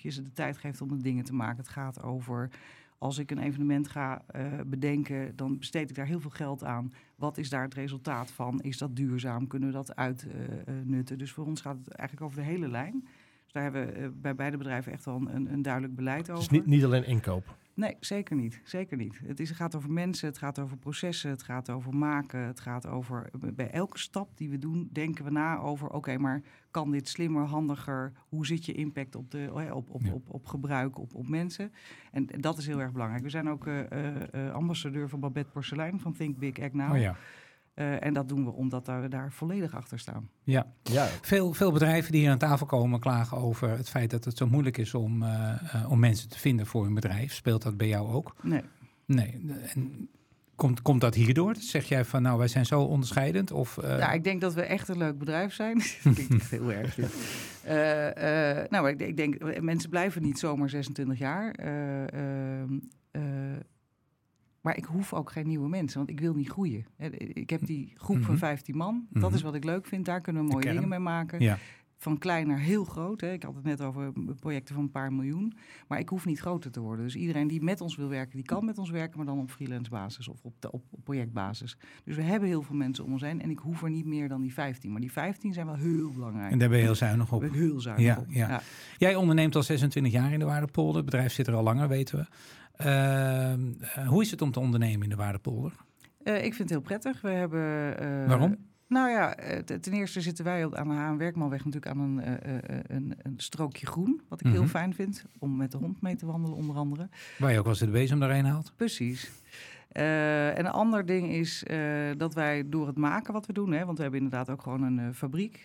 je 0.03 0.11
ze 0.11 0.23
de 0.23 0.33
tijd 0.33 0.59
geeft 0.59 0.81
om 0.81 0.89
de 0.89 1.03
dingen 1.03 1.25
te 1.25 1.35
maken. 1.35 1.57
Het 1.57 1.69
gaat 1.69 2.03
over 2.03 2.51
als 2.99 3.19
ik 3.19 3.31
een 3.31 3.39
evenement 3.39 3.89
ga 3.89 4.23
uh, 4.37 4.43
bedenken, 4.67 5.37
dan 5.37 5.59
besteed 5.59 5.91
ik 5.91 5.97
daar 5.97 6.07
heel 6.07 6.21
veel 6.21 6.31
geld 6.31 6.65
aan. 6.65 6.93
Wat 7.15 7.39
is 7.39 7.49
daar 7.49 7.63
het 7.63 7.75
resultaat 7.75 8.31
van? 8.31 8.61
Is 8.61 8.79
dat 8.79 8.97
duurzaam? 8.97 9.47
Kunnen 9.47 9.69
we 9.69 9.75
dat 9.75 9.97
uitnutten? 9.97 11.15
Uh, 11.15 11.19
dus 11.19 11.33
voor 11.33 11.47
ons 11.47 11.61
gaat 11.61 11.77
het 11.79 11.89
eigenlijk 11.89 12.31
over 12.31 12.43
de 12.43 12.49
hele 12.49 12.69
lijn. 12.69 13.09
Dus 13.49 13.63
daar 13.63 13.73
hebben 13.73 13.87
we 13.87 13.93
eh, 13.93 14.09
bij 14.15 14.35
beide 14.35 14.57
bedrijven 14.57 14.93
echt 14.93 15.05
wel 15.05 15.15
een, 15.15 15.53
een 15.53 15.63
duidelijk 15.63 15.95
beleid 15.95 16.31
over. 16.31 16.49
Dus 16.49 16.49
niet, 16.49 16.67
niet 16.67 16.85
alleen 16.85 17.07
inkoop? 17.07 17.57
Nee, 17.75 17.97
zeker 18.01 18.37
niet. 18.37 18.61
Zeker 18.65 18.97
niet. 18.97 19.21
Het, 19.25 19.41
is, 19.41 19.49
het 19.49 19.59
gaat 19.59 19.75
over 19.75 19.91
mensen, 19.91 20.29
het 20.29 20.39
gaat 20.39 20.59
over 20.59 20.77
processen, 20.77 21.31
het 21.31 21.43
gaat 21.43 21.71
over 21.71 21.95
maken. 21.97 22.41
Het 22.41 22.61
gaat 22.61 22.87
over, 22.87 23.31
bij 23.55 23.71
elke 23.71 23.99
stap 23.99 24.37
die 24.37 24.51
we 24.51 24.59
doen, 24.59 24.89
denken 24.93 25.25
we 25.25 25.31
na 25.31 25.59
over... 25.59 25.89
oké, 25.91 26.19
maar 26.19 26.43
kan 26.71 26.91
dit 26.91 27.09
slimmer, 27.09 27.45
handiger? 27.45 28.13
Hoe 28.29 28.47
zit 28.47 28.67
je 28.67 28.73
impact 28.73 29.15
op, 29.15 29.31
de, 29.31 29.51
op, 29.73 29.91
op, 29.91 30.13
op, 30.13 30.23
op, 30.29 30.47
gebruik, 30.47 30.99
op, 30.99 31.15
op 31.15 31.29
mensen? 31.29 31.73
En 32.13 32.27
dat 32.27 32.59
is 32.59 32.67
heel 32.67 32.81
erg 32.81 32.93
belangrijk. 32.93 33.23
We 33.23 33.31
zijn 33.31 33.49
ook 33.49 33.67
uh, 33.67 33.81
uh, 34.35 34.51
ambassadeur 34.53 35.09
van 35.09 35.21
Babette 35.21 35.51
Porcelein 35.51 36.01
van 36.01 36.13
Think 36.13 36.39
Big 36.39 36.59
Act 36.59 36.75
Now. 36.75 36.93
Oh 36.93 37.01
ja. 37.01 37.17
Uh, 37.79 38.05
en 38.05 38.13
dat 38.13 38.29
doen 38.29 38.45
we 38.45 38.51
omdat 38.51 38.87
we 38.87 39.09
daar 39.09 39.33
volledig 39.33 39.75
achter 39.75 39.99
staan. 39.99 40.31
Ja, 40.43 40.67
ja. 40.83 41.07
Veel, 41.23 41.53
veel 41.53 41.73
bedrijven 41.73 42.13
die 42.13 42.21
hier 42.21 42.31
aan 42.31 42.39
tafel 42.39 42.67
komen 42.67 43.01
klagen 43.01 43.37
over 43.37 43.69
het 43.71 43.89
feit 43.89 44.11
dat 44.11 44.25
het 44.25 44.37
zo 44.37 44.47
moeilijk 44.47 44.79
is 44.79 44.95
om, 44.95 45.23
uh, 45.23 45.29
uh, 45.75 45.91
om 45.91 45.99
mensen 45.99 46.29
te 46.29 46.39
vinden 46.39 46.67
voor 46.67 46.87
een 46.87 46.95
bedrijf. 46.95 47.33
Speelt 47.33 47.63
dat 47.63 47.77
bij 47.77 47.89
jou 47.89 48.13
ook? 48.13 48.35
Nee. 48.43 48.63
Nee. 49.05 49.41
En 49.75 50.09
komt, 50.55 50.83
komt 50.83 51.01
dat 51.01 51.15
hierdoor? 51.15 51.55
Zeg 51.59 51.89
jij 51.89 52.05
van 52.05 52.23
nou, 52.23 52.39
wij 52.39 52.49
zijn 52.49 52.67
zo 52.67 52.81
onderscheidend? 52.81 53.51
Of, 53.51 53.79
Ja, 53.83 54.13
ik 54.13 54.25
denk 54.25 54.41
dat 54.41 54.55
we 54.55 54.63
echt 54.63 54.89
een 54.89 54.99
leuk 54.99 55.19
bedrijf 55.19 55.55
zijn. 55.55 55.79
dat 56.05 56.15
klinkt 56.15 56.35
echt 56.35 56.51
heel 56.51 56.73
erg. 56.73 56.97
nou, 58.71 58.89
ik, 58.89 59.01
ik, 59.01 59.17
denk, 59.17 59.61
mensen 59.61 59.91
blijven 59.91 60.23
niet 60.23 60.39
zomaar 60.39 60.69
26 60.69 61.19
jaar. 61.19 61.55
Maar 64.69 64.77
ik 64.77 64.85
hoef 64.85 65.13
ook 65.13 65.31
geen 65.31 65.47
nieuwe 65.47 65.69
mensen, 65.69 65.99
want 65.99 66.11
ik 66.11 66.21
wil 66.21 66.35
niet 66.35 66.49
groeien. 66.49 66.87
Ik 67.33 67.51
heb 67.51 67.67
die 67.67 67.93
groep 67.97 68.23
van 68.23 68.39
15 68.39 68.77
mhm. 68.77 68.85
man. 68.85 69.07
Dat 69.11 69.31
is 69.33 69.37
mhm. 69.37 69.47
wat 69.47 69.55
ik 69.55 69.65
leuk 69.65 69.87
vind. 69.87 70.05
Daar 70.05 70.21
kunnen 70.21 70.45
we 70.45 70.51
mooie 70.51 70.73
dingen 70.73 70.89
mee 70.89 70.99
maken. 70.99 71.41
Ja. 71.41 71.59
van 71.97 72.19
klein 72.19 72.47
naar 72.47 72.59
heel 72.59 72.85
groot. 72.85 73.21
Hè. 73.21 73.33
Ik 73.33 73.43
had 73.43 73.55
het 73.55 73.65
net 73.65 73.81
over 73.81 74.13
projecten 74.41 74.75
van 74.75 74.85
een 74.85 74.91
paar 74.91 75.13
miljoen. 75.13 75.55
Maar 75.87 75.99
ik 75.99 76.09
hoef 76.09 76.25
niet 76.25 76.41
groter 76.41 76.71
te 76.71 76.81
worden. 76.81 77.05
Dus 77.05 77.17
iedereen 77.17 77.49
die 77.49 77.63
met 77.63 77.81
ons 77.81 77.97
wil 77.97 78.09
werken, 78.09 78.37
die 78.37 78.45
kan 78.45 78.65
met 78.65 78.79
ons 78.79 78.91
werken, 78.91 79.17
maar 79.17 79.27
dan 79.27 79.39
op 79.39 79.51
freelance 79.51 79.91
basis 79.91 80.29
of 80.29 80.39
op, 80.43 80.55
de, 80.59 80.73
op, 80.73 80.83
projectbasis. 81.05 81.77
Dus 82.05 82.17
we 82.17 82.23
hebben 82.23 82.49
heel 82.49 82.63
veel 82.63 82.77
mensen 82.77 83.05
om 83.05 83.13
ons 83.13 83.23
heen 83.23 83.43
en 83.43 83.51
ik 83.51 83.59
hoef 83.59 83.83
er 83.83 83.91
niet 83.91 84.07
meer 84.07 84.29
dan 84.29 84.41
die 84.41 84.53
15. 84.53 84.91
Maar 84.93 85.01
die 85.01 85.13
15 85.13 85.53
zijn 85.53 85.67
wel 85.67 85.77
heel 85.77 86.11
belangrijk. 86.13 86.53
En 86.53 86.59
daar 86.59 86.69
ben 86.69 86.79
je 86.79 86.85
heel 86.85 86.95
zuinig 86.95 87.33
op. 87.33 87.43
Heel 87.53 87.81
zuinig 87.81 88.05
ja, 88.05 88.19
op. 88.19 88.27
Ja. 88.29 88.63
Jij 88.99 89.15
onderneemt 89.15 89.57
al 89.57 89.63
26 89.63 90.13
jaar 90.13 90.33
in 90.33 90.39
de 90.39 90.45
Waardepolder. 90.45 90.97
Het 90.97 91.05
bedrijf 91.05 91.33
zit 91.33 91.47
er 91.47 91.55
al 91.55 91.63
langer, 91.63 91.89
weten 91.89 92.19
we. 92.19 92.27
Uh, 92.87 93.53
hoe 94.07 94.23
is 94.23 94.31
het 94.31 94.43
om 94.43 94.53
te 94.53 94.61
ondernemen 94.61 95.03
in 95.03 95.09
de 95.09 95.17
Waardepolder? 95.17 95.73
Uh, 96.25 96.37
ik 96.37 96.55
vind 96.55 96.59
het 96.59 96.71
heel 96.71 96.81
prettig. 96.81 97.21
We 97.21 97.29
hebben. 97.29 97.97
Uh, 98.03 98.29
Waarom? 98.29 98.57
Nou 98.89 99.11
ja, 99.11 99.37
eh, 99.37 99.59
ten 99.59 99.93
eerste 99.93 100.21
zitten 100.21 100.45
wij 100.45 100.75
aan 100.75 100.89
de 100.89 100.95
Haan 100.95 101.19
Werkmanweg 101.19 101.65
natuurlijk 101.65 101.93
aan 101.93 102.01
een, 102.01 102.19
uh, 102.19 102.69
een, 102.87 103.15
een, 103.23 103.35
strookje 103.37 103.87
groen. 103.87 104.21
Wat 104.29 104.41
ik 104.41 104.47
heel 104.47 104.61
mhm. 104.61 104.71
fijn 104.71 104.95
vind, 104.95 105.25
om 105.39 105.57
met 105.57 105.73
de 105.73 105.79
hond 105.79 106.03
mee 106.03 106.17
te 106.17 106.27
wandelen 106.27 106.57
onder 106.57 106.77
andere. 106.77 107.09
Waar 107.39 107.53
je 107.53 107.59
ook 107.59 107.65
wel 107.65 107.73
eens 107.73 107.83
de 107.83 107.91
bezem 107.91 108.21
daarheen 108.21 108.45
haalt. 108.45 108.73
Precies. 108.77 109.31
Uh, 109.93 110.59
en 110.59 110.67
een 110.67 110.73
ander 110.73 111.07
ding 111.07 111.31
is 111.31 111.65
dat 112.17 112.35
wij 112.35 112.69
door 112.69 112.87
het 112.87 112.97
maken 112.97 113.33
wat 113.33 113.47
we 113.47 113.53
doen, 113.53 113.73
hè, 113.73 113.85
want 113.85 113.97
we 113.97 114.03
hebben 114.03 114.21
inderdaad 114.21 114.51
ook 114.51 114.63
gewoon 114.63 114.83
een 114.83 115.15
fabriek, 115.15 115.65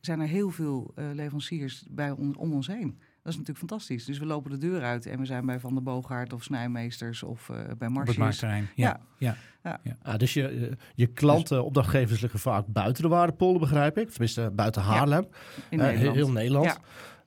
zijn 0.00 0.20
er 0.20 0.26
heel 0.26 0.50
veel 0.50 0.94
leveranciers 0.94 1.86
bij 1.90 2.10
om 2.10 2.52
ons 2.52 2.66
heen. 2.66 2.98
Dat 3.26 3.34
is 3.34 3.40
natuurlijk 3.40 3.70
fantastisch. 3.70 4.04
Dus 4.04 4.18
we 4.18 4.26
lopen 4.26 4.50
de 4.50 4.58
deur 4.58 4.82
uit 4.82 5.06
en 5.06 5.18
we 5.18 5.24
zijn 5.24 5.46
bij 5.46 5.60
Van 5.60 5.74
der 5.74 5.82
Boogaard 5.82 6.32
of 6.32 6.42
Snijmeesters 6.42 7.22
of 7.22 7.48
uh, 7.48 7.56
bij 7.78 7.88
Marsjes. 7.88 8.16
Op 8.16 8.24
het 8.24 8.40
ja. 8.40 8.60
ja. 8.74 9.00
ja. 9.18 9.36
ja. 9.62 9.80
ja. 9.82 9.96
Ah, 10.02 10.18
dus 10.18 10.34
je, 10.34 10.48
eh, 10.48 10.72
je 10.94 11.06
klanten, 11.06 11.64
opdrachtgevers 11.64 12.20
liggen 12.20 12.40
vaak 12.40 12.66
buiten 12.66 13.02
de 13.02 13.08
Waardepolder, 13.08 13.60
begrijp 13.60 13.98
ik. 13.98 14.10
Tenminste, 14.10 14.50
buiten 14.52 14.82
Haarlem. 14.82 15.26
In 15.70 15.78
uh, 15.78 15.84
Nederland. 15.84 16.16
Heel 16.16 16.30
Nederland. 16.30 16.80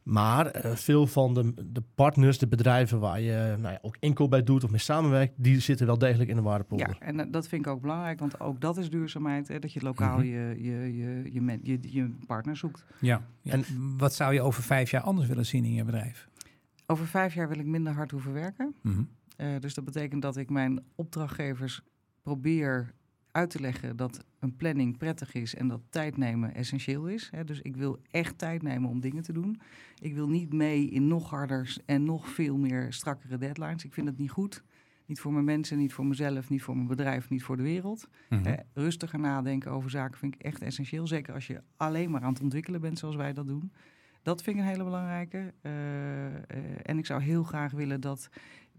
Maar 0.03 0.65
uh, 0.65 0.75
veel 0.75 1.08
van 1.08 1.34
de, 1.34 1.53
de 1.72 1.84
partners, 1.96 2.38
de 2.38 2.48
bedrijven 2.48 3.00
waar 3.00 3.22
je 3.22 3.56
nou 3.60 3.74
ja, 3.74 3.79
ook 3.82 3.98
inkoop 4.00 4.29
bij 4.29 4.44
doet 4.44 4.63
of 4.63 4.70
mee 4.70 4.79
samenwerkt, 4.79 5.34
die 5.38 5.60
zitten 5.60 5.86
wel 5.86 5.98
degelijk 5.98 6.29
in 6.29 6.36
de 6.36 6.41
waardepolder. 6.41 6.98
Ja, 7.00 7.06
en 7.06 7.20
uh, 7.20 7.25
dat 7.32 7.48
vind 7.48 7.65
ik 7.65 7.72
ook 7.72 7.82
belangrijk, 7.82 8.20
want 8.20 8.39
ook 8.39 8.62
dat 8.62 8.77
is 8.77 8.89
duurzaamheid. 8.89 9.48
Hè, 9.48 9.60
dat 9.60 9.74
je 9.74 9.82
lokaal 9.82 10.18
mm 10.18 10.24
-hmm. 10.24 10.32
je, 10.32 10.63
je, 10.63 10.98
je, 10.98 11.29
je, 11.34 11.60
je, 11.63 11.79
je 11.82 12.15
partner 12.27 12.58
zoekt. 12.58 12.86
Ja. 13.00 13.22
ja. 13.41 13.51
En 13.51 13.63
wat 13.98 14.13
zou 14.13 14.34
je 14.34 14.41
over 14.41 14.63
vijf 14.63 14.91
jaar 14.91 15.01
anders 15.01 15.27
willen 15.27 15.46
zien 15.46 15.65
in 15.65 15.74
je 15.74 15.84
bedrijf? 15.84 16.29
Over 16.86 17.08
vijf 17.08 17.34
jaar 17.34 17.50
wil 17.50 17.60
ik 17.60 17.65
minder 17.65 17.94
hard 17.94 18.12
hoeven 18.12 18.34
werken. 18.34 18.75
Mm 18.82 18.94
-hmm. 18.94 19.10
uh, 19.38 19.60
dus 19.60 19.74
dat 19.74 19.86
betekent 19.86 20.22
dat 20.22 20.38
ik 20.38 20.50
mijn 20.50 20.84
opdrachtgevers 20.96 21.82
probeer 22.22 22.94
uit 23.31 23.50
te 23.50 23.59
leggen 23.59 23.95
dat 23.95 24.24
een 24.39 24.55
planning 24.55 24.98
prettig 24.98 25.33
is 25.33 25.55
en 25.55 25.67
dat 25.67 25.81
tijd 25.89 26.17
nemen 26.17 26.55
essentieel 26.55 27.07
is. 27.07 27.29
Hè. 27.31 27.43
Dus 27.43 27.62
ik 27.62 27.75
wil 27.75 28.00
echt 28.12 28.38
tijd 28.38 28.62
nemen 28.62 28.89
om 28.89 29.00
dingen 29.00 29.24
te 29.24 29.33
doen. 29.33 29.59
Ik 30.01 30.13
wil 30.13 30.29
niet 30.29 30.53
mee 30.53 30.89
in 30.89 31.07
nog 31.07 31.29
harder 31.29 31.77
en 31.86 32.03
nog 32.03 32.29
veel 32.29 32.57
meer 32.57 32.93
strakkere 32.93 33.38
deadlines. 33.38 33.83
Ik 33.83 33.93
vind 33.93 34.07
het 34.07 34.17
niet 34.17 34.31
goed. 34.31 34.63
Niet 35.05 35.19
voor 35.19 35.33
mijn 35.33 35.45
mensen, 35.45 35.77
niet 35.77 35.93
voor 35.93 36.05
mezelf, 36.05 36.50
niet 36.50 36.62
voor 36.62 36.75
mijn 36.75 36.88
bedrijf, 36.88 37.29
niet 37.29 37.43
voor 37.43 37.57
de 37.57 37.63
wereld. 37.63 38.07
Mm 38.29 38.43
-hmm. 38.43 38.55
rustiger 38.74 39.19
nadenken 39.19 39.71
over 39.71 39.89
zaken 39.89 40.19
vind 40.19 40.36
ik 40.36 40.41
echt 40.41 40.62
essentieel. 40.62 41.07
Zeker 41.07 41.33
als 41.33 41.48
je 41.48 41.62
alleen 41.77 42.12
maar 42.12 42.21
aan 42.21 42.33
het 42.33 42.41
ontwikkelen 42.41 42.81
bent 42.81 43.00
zoals 43.00 43.15
wij 43.15 43.33
dat 43.33 43.48
doen. 43.48 43.71
Dat 44.21 44.41
vind 44.41 44.55
ik 44.55 44.62
een 44.62 44.67
hele 44.67 44.83
belangrijke. 44.83 45.53
Uh, 45.62 45.71
uh, 45.71 46.38
en 46.83 46.98
ik 46.98 47.05
zou 47.05 47.21
heel 47.21 47.43
graag 47.43 47.71
willen 47.71 48.01
dat 48.01 48.29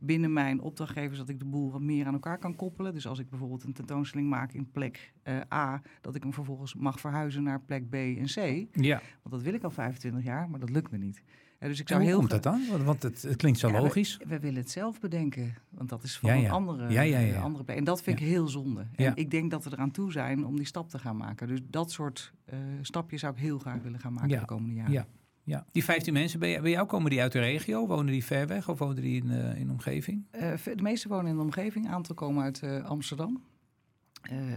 binnen 0.01 0.33
mijn 0.33 0.61
opdrachtgevers 0.61 1.19
dat 1.19 1.29
ik 1.29 1.39
de 1.39 1.45
boel 1.45 1.71
wat 1.71 1.81
meer 1.81 2.07
aan 2.07 2.13
elkaar 2.13 2.39
kan 2.39 2.57
koppelen. 2.57 2.95
Dus 2.95 3.07
als 3.07 3.19
ik 3.19 3.31
bijvoorbeeld 3.31 3.65
een 3.65 3.73
tentoonstelling 3.73 4.29
maak 4.29 4.53
in 4.53 4.71
plek 4.71 5.13
uh, 5.25 5.41
A, 5.53 5.83
dat 6.01 6.15
ik 6.15 6.23
hem 6.23 6.33
vervolgens 6.33 6.75
mag 6.75 7.01
verhuizen 7.01 7.43
naar 7.43 7.61
plek 7.61 7.89
B 7.89 7.95
en 7.95 8.25
C. 8.25 8.67
Ja. 8.73 9.03
Want 9.23 9.35
dat 9.35 9.43
wil 9.43 9.55
ik 9.55 9.63
al 9.63 9.71
25 9.71 10.25
jaar, 10.25 10.51
maar 10.51 10.61
dat 10.61 10.71
lukt 10.71 10.91
me 10.91 10.99
niet. 10.99 11.23
Uh, 11.61 11.69
dus 11.69 11.81
ik 11.81 11.89
zou 11.89 12.03
heel 12.03 12.19
komt 12.19 12.31
dat 12.31 12.43
dan? 12.43 12.61
Want 12.85 13.03
het, 13.03 13.23
het 13.23 13.37
klinkt 13.37 13.59
zo 13.59 13.69
ja, 13.69 13.81
logisch. 13.81 14.17
We, 14.17 14.25
we, 14.27 14.41
willen 14.41 14.61
het 14.61 14.71
zelf 14.71 15.01
bedenken, 15.01 15.55
want 15.69 15.89
dat 15.89 16.03
is 16.03 16.19
van 16.19 16.31
ja, 16.31 16.35
ja. 16.35 16.45
een 16.45 16.51
andere, 16.51 16.93
ja, 16.93 17.03
ja, 17.03 17.19
ja. 17.19 17.41
andere 17.41 17.65
plek. 17.65 17.77
En 17.77 17.85
dat 17.85 18.03
vind 18.03 18.21
ik 18.21 18.27
heel 18.27 18.49
zonde. 18.49 18.87
En 18.95 19.17
ik 19.17 19.31
denk 19.31 19.51
dat 19.51 19.65
we 19.65 19.71
eraan 19.73 19.91
toe 19.91 20.13
zijn 20.13 20.47
om 20.47 20.57
die 20.57 20.67
stap 20.67 20.89
te 20.89 20.99
gaan 20.99 21.17
maken. 21.17 21.49
Dus 21.49 21.61
dat 21.65 21.91
soort 21.91 22.33
uh, 22.53 22.59
stapjes 22.81 23.21
zou 23.21 23.33
ik 23.35 23.41
heel 23.41 23.59
graag 23.59 23.83
willen 23.83 24.01
gaan 24.01 24.13
maken 24.13 24.29
de 24.39 24.45
komende 24.45 24.75
jaren. 24.75 24.93
Ja. 24.93 25.07
Ja. 25.51 25.65
Die 25.73 25.85
15 25.85 26.13
mensen, 26.13 26.39
bij, 26.39 26.61
bij 26.61 26.71
jou 26.71 26.87
komen 26.87 27.11
die 27.11 27.21
uit 27.21 27.33
de 27.33 27.39
regio? 27.39 27.87
Wonen 27.87 28.13
die 28.13 28.25
ver 28.25 28.47
weg 28.47 28.69
of 28.69 28.79
wonen 28.79 29.03
die 29.03 29.23
in, 29.23 29.31
uh, 29.31 29.59
in 29.59 29.67
de 29.67 29.73
omgeving? 29.73 30.27
Uh, 30.33 30.41
de 30.65 30.83
meeste 30.83 31.09
wonen 31.09 31.31
in 31.31 31.37
de 31.37 31.43
omgeving. 31.43 31.85
Een 31.85 31.93
aantal 31.93 32.15
komen 32.15 32.43
uit 32.43 32.63
uh, 32.63 32.85
Amsterdam. 32.85 33.43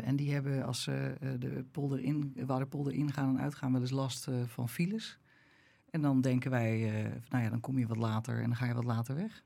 en 0.04 0.16
die 0.16 0.34
hebben 0.34 0.66
als 0.66 0.84
ze 0.84 1.16
de 1.40 1.66
polder 1.72 2.00
in, 2.00 2.34
waar 2.46 2.60
de 2.60 2.66
polder 2.66 2.94
ingaan 2.94 3.30
en 3.30 3.42
uitgaan 3.42 3.72
wel 3.72 3.82
eens 3.82 3.92
last 3.92 4.28
van 4.48 4.70
files. 4.70 5.20
En 5.90 6.02
dan 6.02 6.22
denken 6.22 6.52
wij, 6.52 6.80
nou 7.30 7.44
ja, 7.44 7.50
dan 7.50 7.60
kom 7.60 7.80
je 7.80 7.88
wat 7.88 7.98
later 7.98 8.38
en 8.38 8.44
dan 8.44 8.56
ga 8.56 8.66
je 8.66 8.74
wat 8.74 8.84
later 8.84 9.16
weg. 9.16 9.44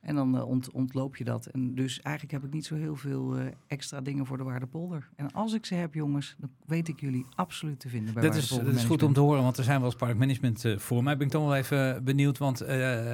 En 0.00 0.14
dan 0.14 0.42
ont, 0.42 0.70
ontloop 0.70 1.16
je 1.16 1.24
dat. 1.24 1.46
En 1.46 1.74
dus 1.74 2.00
eigenlijk 2.00 2.42
heb 2.42 2.50
ik 2.50 2.54
niet 2.54 2.66
zo 2.66 2.74
heel 2.74 2.96
veel 2.96 3.38
uh, 3.38 3.46
extra 3.66 4.00
dingen 4.00 4.26
voor 4.26 4.36
de 4.36 4.44
Waardepolder. 4.44 5.08
En 5.16 5.32
als 5.32 5.52
ik 5.52 5.66
ze 5.66 5.74
heb, 5.74 5.94
jongens, 5.94 6.34
dan 6.38 6.50
weet 6.66 6.88
ik 6.88 7.00
jullie 7.00 7.26
absoluut 7.34 7.80
te 7.80 7.88
vinden 7.88 8.14
bij 8.14 8.22
dat 8.22 8.34
is, 8.34 8.48
dat 8.48 8.66
is 8.66 8.84
goed 8.84 9.02
om 9.02 9.12
te 9.12 9.20
horen, 9.20 9.42
want 9.42 9.56
er 9.56 9.64
zijn 9.64 9.78
wel 9.78 9.88
eens 9.88 9.98
parkmanagement 9.98 10.64
uh, 10.64 10.78
voor. 10.78 11.02
Maar 11.02 11.16
ben 11.16 11.26
ik 11.26 11.32
toch 11.32 11.44
wel 11.44 11.56
even 11.56 12.04
benieuwd, 12.04 12.38
want 12.38 12.66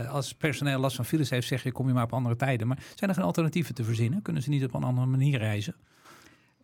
als 0.08 0.34
personeel 0.34 0.78
last 0.78 0.96
van 0.96 1.04
files 1.04 1.30
heeft, 1.30 1.46
zeg 1.46 1.62
je, 1.62 1.72
kom 1.72 1.86
je 1.86 1.94
maar 1.94 2.04
op 2.04 2.12
andere 2.12 2.36
tijden. 2.36 2.66
Maar 2.66 2.78
zijn 2.94 3.10
er 3.10 3.16
geen 3.16 3.24
alternatieven 3.24 3.74
te 3.74 3.84
verzinnen? 3.84 4.22
Kunnen 4.22 4.42
ze 4.42 4.50
niet 4.50 4.64
op 4.64 4.74
een 4.74 4.82
andere 4.82 5.06
manier 5.06 5.38
reizen? 5.38 5.74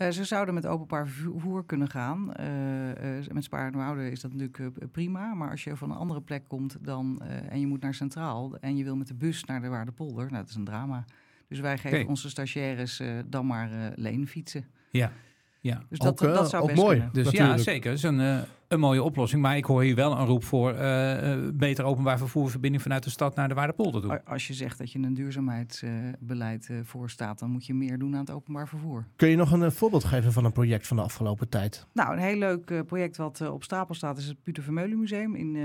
Uh, 0.02 0.10
ze 0.10 0.24
zouden 0.24 0.54
met 0.54 0.66
openbaar 0.66 1.08
vervoer 1.08 1.64
kunnen 1.64 1.90
gaan. 1.90 2.32
Uh, 2.40 2.88
uh, 2.88 3.26
met 3.32 3.44
Spaar 3.44 3.66
en 3.66 3.78
Wouden 3.78 4.10
is 4.10 4.20
dat 4.20 4.32
natuurlijk 4.32 4.92
prima. 4.92 5.34
Maar 5.34 5.50
als 5.50 5.64
je 5.64 5.76
van 5.76 5.90
een 5.90 5.96
andere 5.96 6.20
plek 6.20 6.48
komt 6.48 6.76
dan, 6.80 7.22
en 7.22 7.60
je 7.60 7.66
moet 7.66 7.80
naar 7.80 7.94
Centraal... 7.94 8.56
en 8.60 8.76
je 8.76 8.84
wil 8.84 8.96
met 8.96 9.06
de 9.06 9.14
bus 9.14 9.44
naar 9.44 9.60
de 9.60 9.68
Waardepolder, 9.68 10.24
nou, 10.24 10.36
dat 10.36 10.48
is 10.48 10.54
een 10.54 10.64
drama. 10.64 11.04
Dus 11.48 11.60
wij 11.60 11.78
geven 11.78 11.98
okay. 11.98 12.08
onze 12.08 12.30
stagiaires 12.30 13.02
dan 13.26 13.46
maar 13.46 13.92
leenfietsen. 13.94 14.66
Ja. 14.90 15.12
Ja, 15.62 15.82
dus 15.88 15.98
dat, 15.98 16.26
ook, 16.26 16.34
dat 16.34 16.50
zou 16.50 16.66
best 16.66 16.78
mooi. 16.78 16.96
Kunnen. 16.96 17.14
Dus 17.14 17.24
natuurlijk. 17.24 17.56
ja, 17.56 17.62
zeker. 17.62 17.90
Dat 17.90 17.98
is 17.98 18.04
een, 18.04 18.20
uh, 18.20 18.38
een 18.68 18.80
mooie 18.80 19.02
oplossing. 19.02 19.42
Maar 19.42 19.56
ik 19.56 19.64
hoor 19.64 19.82
hier 19.82 19.94
wel 19.94 20.18
een 20.18 20.26
roep 20.26 20.44
voor 20.44 20.74
uh, 20.74 21.48
beter 21.54 21.84
openbaar 21.84 22.18
vervoerverbinding 22.18 22.82
vanuit 22.82 23.04
de 23.04 23.10
stad 23.10 23.34
naar 23.34 23.48
de 23.48 23.54
Waardepolder 23.54 24.02
toe. 24.02 24.24
Als 24.24 24.46
je 24.46 24.54
zegt 24.54 24.78
dat 24.78 24.92
je 24.92 24.98
een 24.98 25.14
duurzaamheidsbeleid 25.14 26.68
uh, 26.70 26.78
voorstaat, 26.82 27.38
dan 27.38 27.50
moet 27.50 27.66
je 27.66 27.74
meer 27.74 27.98
doen 27.98 28.14
aan 28.14 28.20
het 28.20 28.30
openbaar 28.30 28.68
vervoer. 28.68 29.06
Kun 29.16 29.28
je 29.28 29.36
nog 29.36 29.52
een 29.52 29.72
voorbeeld 29.72 30.04
geven 30.04 30.32
van 30.32 30.44
een 30.44 30.52
project 30.52 30.86
van 30.86 30.96
de 30.96 31.02
afgelopen 31.02 31.48
tijd? 31.48 31.86
Nou, 31.92 32.12
een 32.12 32.22
heel 32.22 32.36
leuk 32.36 32.86
project 32.86 33.16
wat 33.16 33.40
op 33.40 33.64
stapel 33.64 33.94
staat 33.94 34.18
is 34.18 34.26
het 34.26 34.42
Pieter 34.42 34.62
Vermeulen 34.62 34.98
Museum. 34.98 35.34
In, 35.34 35.56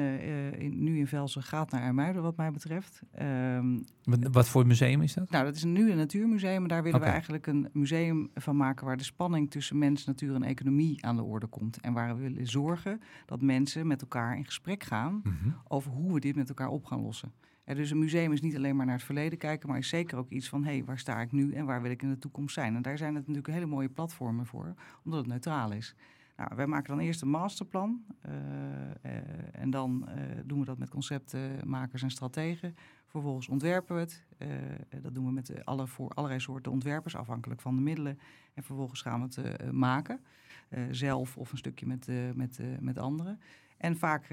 in, 0.59 0.83
nu 0.83 0.97
in 0.97 1.07
Velsen 1.07 1.43
gaat 1.43 1.71
naar 1.71 1.81
Ermuiden 1.81 2.21
wat 2.21 2.37
mij 2.37 2.51
betreft. 2.51 3.01
Um, 3.21 3.83
wat, 4.03 4.19
wat, 4.31 4.49
voor 4.49 4.67
museum 4.67 5.01
is 5.01 5.13
dat? 5.13 5.29
Nou, 5.29 5.45
dat 5.45 5.55
is 5.55 5.63
nu 5.63 5.91
een 5.91 5.97
natuurmuseum. 5.97 6.61
En 6.61 6.67
daar 6.67 6.83
willen 6.83 6.97
okay. 6.97 7.07
we 7.07 7.13
eigenlijk 7.13 7.47
een 7.47 7.69
museum 7.73 8.29
van 8.33 8.57
maken 8.57 8.85
waar 8.85 8.97
de 8.97 9.03
spanning 9.03 9.51
tussen 9.51 9.77
mens, 9.87 10.05
natuur 10.05 10.35
en 10.35 10.43
economie 10.43 11.05
aan 11.05 11.15
de 11.15 11.23
orde 11.23 11.47
komt. 11.47 11.79
En 11.81 11.93
waar 11.93 12.15
we 12.15 12.21
willen 12.21 12.47
zorgen 12.47 13.01
dat 13.25 13.41
mensen 13.41 13.87
met 13.87 14.01
elkaar 14.01 14.37
in 14.37 14.45
gesprek 14.45 14.83
gaan 14.83 15.13
mm 15.13 15.37
-hmm. 15.41 15.55
over 15.67 15.91
hoe 15.91 16.13
we 16.13 16.19
dit 16.19 16.35
met 16.35 16.49
elkaar 16.49 16.69
op 16.69 16.85
gaan 16.85 17.01
lossen. 17.01 17.33
En 17.63 17.75
dus 17.75 17.91
een 17.91 17.99
museum 17.99 18.31
is 18.31 18.41
niet 18.41 18.55
alleen 18.55 18.75
maar 18.75 18.85
naar 18.85 18.95
het 18.95 19.03
verleden 19.03 19.37
kijken, 19.37 19.69
maar 19.69 19.77
is 19.77 19.87
zeker 19.87 20.17
ook 20.17 20.29
iets 20.29 20.49
van 20.49 20.63
hé, 20.63 20.71
hey, 20.71 20.83
waar 20.83 20.99
sta 20.99 21.21
ik 21.21 21.31
nu 21.31 21.53
en 21.53 21.65
waar 21.65 21.81
wil 21.81 21.91
ik 21.91 22.01
in 22.01 22.09
de 22.09 22.17
toekomst 22.17 22.53
zijn? 22.53 22.75
En 22.75 22.81
daar 22.81 22.97
zijn 22.97 23.15
het 23.15 23.27
natuurlijk 23.27 23.53
hele 23.53 23.65
mooie 23.65 23.89
platformen 23.89 24.45
voor, 24.45 24.73
omdat 25.03 25.19
het 25.19 25.29
neutraal 25.29 25.71
is. 25.71 25.95
Nou, 26.37 26.55
wij 26.55 26.67
maken 26.67 26.89
dan 26.89 27.05
eerst 27.05 27.21
een 27.21 27.29
masterplan 27.29 28.05
uh, 28.25 28.33
uh, 28.33 29.11
en 29.51 29.69
dan 29.69 30.07
uh, 30.07 30.13
doen 30.45 30.59
we 30.59 30.65
dat 30.65 30.77
met 30.77 30.89
conceptmakers 30.89 32.01
en 32.01 32.11
strategen. 32.11 32.75
Vervolgens 33.05 33.47
ontwerpen 33.47 33.95
we 33.95 34.01
het. 34.01 34.23
dat 35.01 35.15
doen 35.15 35.25
we 35.25 35.31
met 35.31 35.65
alle 35.65 35.87
voor 35.87 36.09
allerlei 36.09 36.39
soorten 36.39 36.71
ontwerpers, 36.71 37.15
afhankelijk 37.15 37.61
van 37.61 37.75
de 37.75 37.81
middelen. 37.81 38.19
En 38.53 38.63
vervolgens 38.63 39.01
gaan 39.01 39.29
we 39.29 39.41
het 39.41 39.71
maken. 39.71 40.19
Zelf 40.91 41.37
of 41.37 41.51
een 41.51 41.57
stukje 41.57 41.85
met, 41.85 42.07
met, 42.35 42.59
met 42.79 42.97
anderen. 42.97 43.39
En 43.77 43.97
vaak 43.97 44.27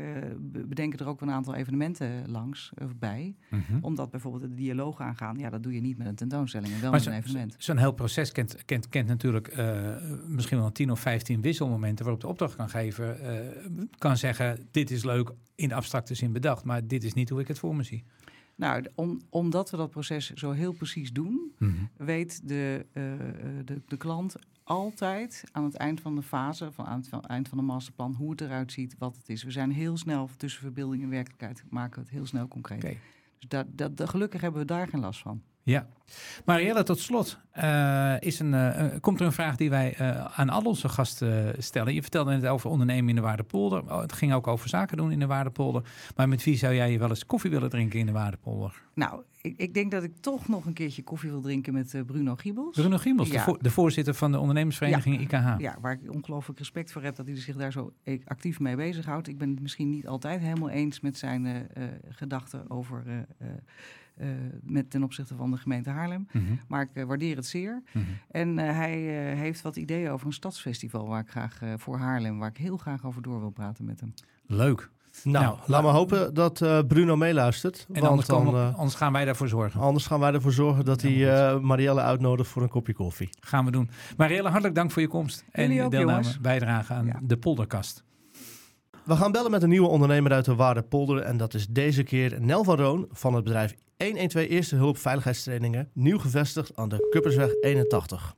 bedenken 0.51 0.99
er 0.99 1.07
ook 1.07 1.21
een 1.21 1.31
aantal 1.31 1.55
evenementen 1.55 2.31
langs 2.31 2.73
of 2.83 2.97
bij. 2.99 3.35
Mm 3.49 3.63
-hmm. 3.67 3.79
Omdat 3.81 4.11
bijvoorbeeld 4.11 4.43
de 4.43 4.55
dialoog 4.55 5.01
aangaan. 5.01 5.39
Ja, 5.39 5.51
dat 5.51 5.63
doe 5.63 5.75
je 5.75 5.81
niet 5.81 5.99
met 5.99 6.07
een 6.07 6.15
tentoonstelling 6.15 6.73
en 6.73 6.81
wel 6.81 6.91
maar 6.91 7.01
met 7.01 7.09
een 7.09 7.15
evenement. 7.15 7.55
Zo'n 7.59 7.77
heel 7.77 7.93
proces 7.93 8.33
kent, 8.33 8.65
kent, 8.65 8.89
kent 8.89 9.09
natuurlijk 9.09 9.57
misschien 10.27 10.59
wel 10.59 10.73
10 10.73 10.91
of 10.91 11.01
15 11.01 11.41
wisselmomenten 11.41 12.05
waarop 12.05 12.23
de 12.23 12.29
opdracht 12.29 12.57
kan 12.57 12.69
geven. 12.69 13.17
kan 13.99 14.17
zeggen, 14.17 14.69
dit 14.71 14.91
is 14.91 15.05
leuk 15.05 15.33
in 15.55 15.69
de 15.69 15.75
abstracte 15.75 16.15
zin 16.15 16.33
bedacht, 16.33 16.65
maar 16.65 16.87
dit 16.87 17.05
is 17.05 17.15
niet 17.15 17.29
hoe 17.29 17.41
ik 17.41 17.49
het 17.49 17.59
voor 17.59 17.77
me 17.77 17.83
zie. 17.83 18.05
Nou, 18.57 18.85
om, 18.95 19.21
omdat 19.29 19.71
we 19.71 19.77
dat 19.77 19.90
proces 19.90 20.31
zo 20.31 20.51
heel 20.51 20.73
precies 20.73 21.12
doen, 21.12 21.53
mm 21.59 21.69
-hmm. 21.69 21.88
weet 21.97 22.49
de, 22.49 22.87
uh, 22.93 23.03
de, 23.64 23.83
de 23.87 23.97
klant 23.97 24.37
altijd 24.64 25.45
aan 25.53 25.64
het 25.64 25.75
eind 25.75 26.01
van 26.01 26.14
de 26.14 26.23
fase, 26.23 26.73
van 26.73 26.87
aan 26.87 27.05
het 27.11 27.27
eind 27.27 27.49
van 27.49 27.59
de 27.59 27.64
masterplan, 27.64 28.14
hoe 28.14 28.31
het 28.31 28.40
eruit 28.40 28.73
ziet, 28.73 28.95
wat 28.99 29.17
het 29.17 29.29
is. 29.29 29.43
We 29.43 29.51
zijn 29.51 29.71
heel 29.71 29.97
snel 29.97 30.29
tussen 30.37 30.61
verbeelding 30.61 31.03
en 31.03 31.09
werkelijkheid, 31.09 31.64
maken 31.69 31.95
we 31.95 32.01
het 32.01 32.11
heel 32.11 32.27
snel 32.27 32.49
concreet. 32.49 32.85
Okay. 32.85 32.99
Dus 33.38 33.49
dat, 33.49 33.67
dat, 33.71 33.97
dat, 33.97 34.09
gelukkig 34.09 34.40
hebben 34.40 34.61
we 34.61 34.67
daar 34.67 34.88
geen 34.88 35.01
last 35.01 35.21
van. 35.21 35.43
Ja. 35.64 35.87
Marielle, 36.44 36.83
tot 36.83 36.98
slot 36.98 37.38
uh, 37.57 38.20
is 38.20 38.38
een, 38.38 38.53
uh, 38.53 38.85
komt 39.00 39.20
er 39.20 39.27
een 39.27 39.33
vraag 39.33 39.57
die 39.57 39.70
wij 39.70 39.96
uh, 40.00 40.24
aan 40.24 40.48
al 40.48 40.62
onze 40.62 40.88
gasten 40.88 41.55
stellen. 41.62 41.94
Je 41.94 42.03
vertelde 42.03 42.31
net 42.31 42.46
over 42.46 42.70
ondernemen 42.70 43.09
in 43.09 43.14
de 43.14 43.20
Waardepolder. 43.20 43.83
Oh, 43.83 44.00
het 44.00 44.12
ging 44.12 44.33
ook 44.33 44.46
over 44.46 44.68
zaken 44.68 44.96
doen 44.96 45.12
in 45.12 45.18
de 45.18 45.27
Waardepolder. 45.27 45.83
Maar 46.16 46.29
met 46.29 46.44
wie 46.44 46.57
zou 46.57 46.74
jij 46.74 46.92
je 46.92 46.98
wel 46.98 47.09
eens 47.09 47.27
koffie 47.27 47.50
willen 47.50 47.70
drinken 47.70 47.98
in 47.98 48.07
de 48.07 48.12
Waardepolder? 48.12 48.83
Nou, 48.94 49.22
ik, 49.40 49.55
ik 49.57 49.74
denk 49.74 49.90
dat 49.90 50.03
ik 50.03 50.12
toch 50.20 50.48
nog 50.48 50.64
een 50.66 50.72
keertje 50.72 51.03
koffie 51.03 51.31
wil 51.31 51.40
drinken 51.40 51.72
met 51.72 52.03
Bruno 52.07 52.35
Giebels. 52.37 52.77
Bruno 52.77 52.98
Giebels, 52.98 53.29
ja. 53.29 53.44
de, 53.44 53.59
de, 53.61 53.70
voorzitter 53.70 54.14
van 54.14 54.33
de 54.33 54.38
ondernemersvereniging 54.38 55.20
IKH. 55.20 55.55
Ja, 55.59 55.77
waar 55.81 55.92
ik 55.92 56.14
ongelooflijk 56.14 56.59
respect 56.59 56.92
voor 56.92 57.03
heb 57.03 57.16
dat 57.16 57.27
hij 57.27 57.37
zich 57.37 57.57
daar 57.57 57.72
zo 57.72 57.92
actief 58.24 58.61
mee 58.61 58.77
bezighoudt. 58.77 59.29
Ik 59.29 59.38
ben 59.38 59.50
het 59.50 59.61
misschien 59.61 59.90
niet 59.90 60.07
altijd 60.07 60.40
helemaal 60.40 60.70
eens 60.70 61.00
met 61.00 61.18
zijn 61.18 61.68
gedachten 62.09 62.70
over 62.70 63.27
uh, 64.20 64.29
met 64.62 64.90
ten 64.90 65.03
opzichte 65.03 65.35
van 65.35 65.50
de 65.50 65.57
gemeente 65.57 65.90
Haarlem. 65.90 66.27
Mhm. 66.33 66.44
Maar 66.68 66.83
ik 66.83 66.88
uh, 66.94 67.05
waardeer 67.05 67.37
het 67.37 67.46
zeer. 67.46 67.83
Mhm. 67.92 68.05
En 68.31 68.59
uh, 68.59 68.64
hij 68.64 68.98
heeft 69.37 69.62
wat 69.62 69.77
ideeën 69.77 70.11
over 70.11 70.27
een 70.27 70.33
stadsfestival 70.33 71.09
waar 71.09 71.20
ik 71.20 71.31
graag 71.31 71.61
voor 71.77 71.98
Haarlem, 71.98 72.38
waar 72.38 72.48
ik 72.48 72.57
heel 72.57 72.77
graag 72.77 73.07
over 73.07 73.22
door 73.22 73.40
wil 73.40 73.50
praten 73.50 73.85
met 73.85 74.00
hem. 74.00 74.14
Leuk. 74.46 74.90
Nou, 75.22 75.44
nou 75.44 75.59
laat 75.66 75.83
me 75.83 75.88
hopen 75.88 76.35
dat 76.35 76.59
Bruno 76.88 77.16
meeluistert. 77.16 77.87
En 77.92 78.03
anders, 78.03 78.27
dan, 78.27 78.74
anders 78.74 78.94
gaan 78.94 79.12
wij 79.12 79.24
daarvoor 79.24 79.48
zorgen. 79.48 79.81
Anders 79.81 80.07
gaan 80.07 80.20
wij 80.20 80.33
ervoor 80.33 80.53
zorgen 80.53 80.85
dat 80.85 81.03
hij 81.03 81.59
Marielle 81.61 82.00
uitnodigt 82.00 82.48
voor 82.48 82.62
een 82.62 82.68
kopje 82.68 82.92
koffie. 82.92 83.29
Gaan 83.40 83.64
we 83.64 83.70
doen. 83.70 83.90
Marielle, 84.16 84.48
hartelijk 84.48 84.74
dank 84.74 84.90
voor 84.90 85.03
je 85.03 85.09
komst. 85.09 85.44
en 85.50 85.72
je 85.72 85.88
deelname, 85.88 86.35
bijdrage 86.40 86.92
aan 86.92 87.20
de 87.22 87.37
polderkast. 87.37 88.05
We 89.05 89.16
gaan 89.16 89.33
bellen 89.33 89.50
met 89.50 89.62
een 89.62 89.68
nieuwe 89.68 89.88
ondernemer 89.88 90.33
uit 90.33 90.44
de 90.44 90.55
Waardepolder. 90.55 91.18
En 91.18 91.37
dat 91.37 91.55
is 91.55 91.66
deze 91.66 92.03
keer 92.03 92.40
Nel 92.40 92.64
van 92.64 92.77
Roon 92.77 93.07
van 93.11 93.35
het 93.35 93.44
bedrijf 93.44 93.74
112 94.05 94.49
Eerste 94.49 94.77
Hulp 94.77 94.97
Veiligheidstrainingen. 94.97 95.90
Nieuw 95.93 96.19
gevestigd 96.19 96.77
aan 96.77 96.88
de 96.88 97.09
Kuppersweg 97.11 97.61
81. 97.61 98.35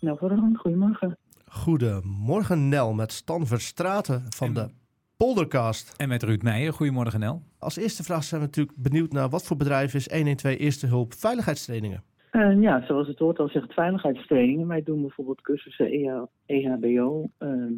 Nel 0.00 0.16
van 0.16 0.28
Roon, 0.28 0.56
goedemorgen. 0.56 1.16
Goedemorgen 1.44 2.68
Nel, 2.68 2.92
met 2.92 3.12
Stan 3.12 3.46
Verstraten 3.46 4.26
van 4.28 4.54
de 4.54 4.68
Poldercast. 5.16 5.94
En 5.96 6.08
met 6.08 6.22
Ruud 6.22 6.42
Meijer. 6.42 6.72
Goedemorgen 6.72 7.20
Nel. 7.20 7.42
Als 7.58 7.76
eerste 7.76 8.02
vraag 8.02 8.24
zijn 8.24 8.40
we 8.40 8.46
natuurlijk 8.46 8.76
benieuwd 8.76 9.12
naar 9.12 9.28
wat 9.28 9.46
voor 9.46 9.56
bedrijf 9.56 9.94
is 9.94 10.10
112 10.10 10.58
Eerste 10.58 10.86
Hulp 10.86 11.12
Veiligheidstrainingen? 11.12 12.02
Uh, 12.32 12.62
ja, 12.62 12.86
zoals 12.86 13.08
het 13.08 13.18
woord 13.18 13.38
al 13.38 13.48
zegt, 13.48 13.72
veiligheidstrainingen. 13.74 14.66
Wij 14.66 14.82
doen 14.82 15.00
bijvoorbeeld 15.00 15.40
cursussen 15.40 15.86
EH, 15.86 16.22
EHBO, 16.46 17.30
uh, 17.38 17.48
ehm, 17.48 17.72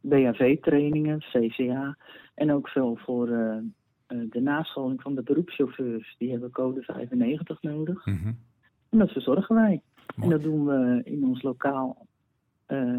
BHV-trainingen, 0.00 1.18
CCA. 1.18 1.96
En 2.36 2.52
ook 2.52 2.68
veel 2.68 2.96
voor 2.96 3.28
uh, 3.28 3.56
de 4.06 4.40
nascholing 4.40 5.02
van 5.02 5.14
de 5.14 5.22
beroepschauffeurs. 5.22 6.14
Die 6.18 6.30
hebben 6.30 6.50
code 6.50 6.82
95 6.82 7.62
nodig. 7.62 8.06
Mm 8.06 8.18
-hmm. 8.22 8.38
En 8.88 8.98
dat 8.98 9.10
verzorgen 9.10 9.54
wij. 9.54 9.82
En 10.20 10.28
dat 10.30 10.42
doen 10.42 10.66
we 10.66 11.00
in 11.04 11.24
ons 11.24 11.42
lokaal 11.42 12.06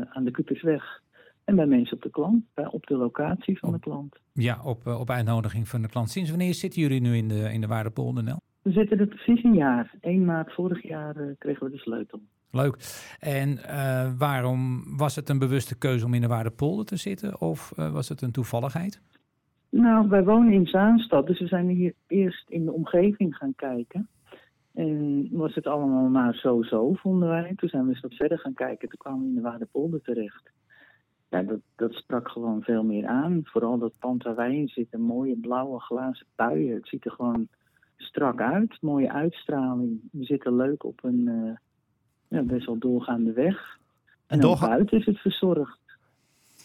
aan 0.09 0.23
de 0.23 0.31
Kupersweg. 0.31 1.01
En 1.43 1.55
bij 1.55 1.65
mensen 1.65 1.95
op 1.95 2.01
de 2.01 2.09
klant, 2.09 2.43
bij, 2.53 2.67
op 2.67 2.85
de 2.85 2.95
locatie 2.95 3.59
van 3.59 3.71
de 3.71 3.79
klant. 3.79 4.15
Ja, 4.33 4.61
op, 4.63 4.87
op 4.87 5.09
uitnodiging 5.09 5.67
van 5.67 5.81
de 5.81 5.87
klant. 5.87 6.09
Sinds 6.09 6.29
wanneer 6.29 6.53
zitten 6.53 6.81
jullie 6.81 7.01
nu 7.01 7.15
in 7.15 7.27
de, 7.27 7.53
in 7.53 7.61
de 7.61 7.67
Waardepolder, 7.67 8.23
Nel? 8.23 8.41
We 8.61 8.71
zitten 8.71 8.99
er 8.99 9.07
precies 9.07 9.43
een 9.43 9.53
jaar. 9.53 9.93
1 10.01 10.25
maart 10.25 10.53
vorig 10.53 10.83
jaar 10.83 11.17
uh, 11.17 11.31
kregen 11.37 11.65
we 11.65 11.71
de 11.71 11.77
sleutel. 11.77 12.21
Leuk. 12.51 12.77
En 13.19 13.49
uh, 13.49 14.11
waarom 14.17 14.83
was 14.97 15.15
het 15.15 15.29
een 15.29 15.39
bewuste 15.39 15.77
keuze 15.77 16.05
om 16.05 16.13
in 16.13 16.21
de 16.21 16.27
Waardepolder 16.27 16.85
te 16.85 16.95
zitten? 16.95 17.41
Of 17.41 17.73
was 17.75 18.09
het 18.09 18.21
een 18.21 18.31
toevalligheid? 18.31 19.01
Nou, 19.69 20.09
wij 20.09 20.23
wonen 20.23 20.53
in 20.53 20.67
Zaanstad, 20.67 21.27
dus 21.27 21.39
we 21.39 21.47
zijn 21.47 21.67
hier 21.67 21.93
eerst 22.07 22.49
in 22.49 22.65
de 22.65 22.71
omgeving 22.71 23.35
gaan 23.35 23.55
kijken. 23.55 24.07
En 24.73 25.27
was 25.31 25.55
het 25.55 25.67
allemaal 25.67 26.09
maar 26.09 26.35
zo-zo, 26.35 26.93
vonden 26.93 27.29
wij. 27.29 27.53
Toen 27.55 27.69
zijn 27.69 27.83
we 27.83 27.89
eens 27.89 28.01
wat 28.01 28.13
verder 28.13 28.39
gaan 28.39 28.53
kijken. 28.53 28.89
Toen 28.89 28.97
kwamen 28.97 29.21
we 29.21 29.27
in 29.27 29.35
de 29.35 29.41
Waardepolder 29.41 30.01
terecht. 30.01 30.51
Ja, 31.29 31.41
dat, 31.41 31.59
dat 31.75 31.93
sprak 31.93 32.29
gewoon 32.29 32.61
veel 32.61 32.83
meer 32.83 33.07
aan. 33.07 33.41
Vooral 33.43 33.77
dat 33.77 33.93
pand 33.99 34.23
waar 34.23 34.35
wij 34.35 34.55
in 34.55 34.67
zitten, 34.67 35.01
mooie 35.01 35.35
blauwe 35.35 35.79
glazen 35.79 36.25
puien. 36.35 36.75
Het 36.75 36.87
ziet 36.87 37.05
er 37.05 37.11
gewoon 37.11 37.47
strak 37.97 38.41
uit, 38.41 38.77
mooie 38.81 39.11
uitstraling. 39.11 39.99
We 40.11 40.23
zitten 40.23 40.55
leuk 40.55 40.83
op 40.83 41.03
een 41.03 41.25
uh, 41.27 41.51
ja, 42.27 42.41
best 42.41 42.65
wel 42.65 42.77
doorgaande 42.77 43.33
weg. 43.33 43.77
En, 44.27 44.39
en 44.39 44.59
buiten 44.59 44.97
is 44.97 45.05
het 45.05 45.19
verzorgd. 45.19 45.79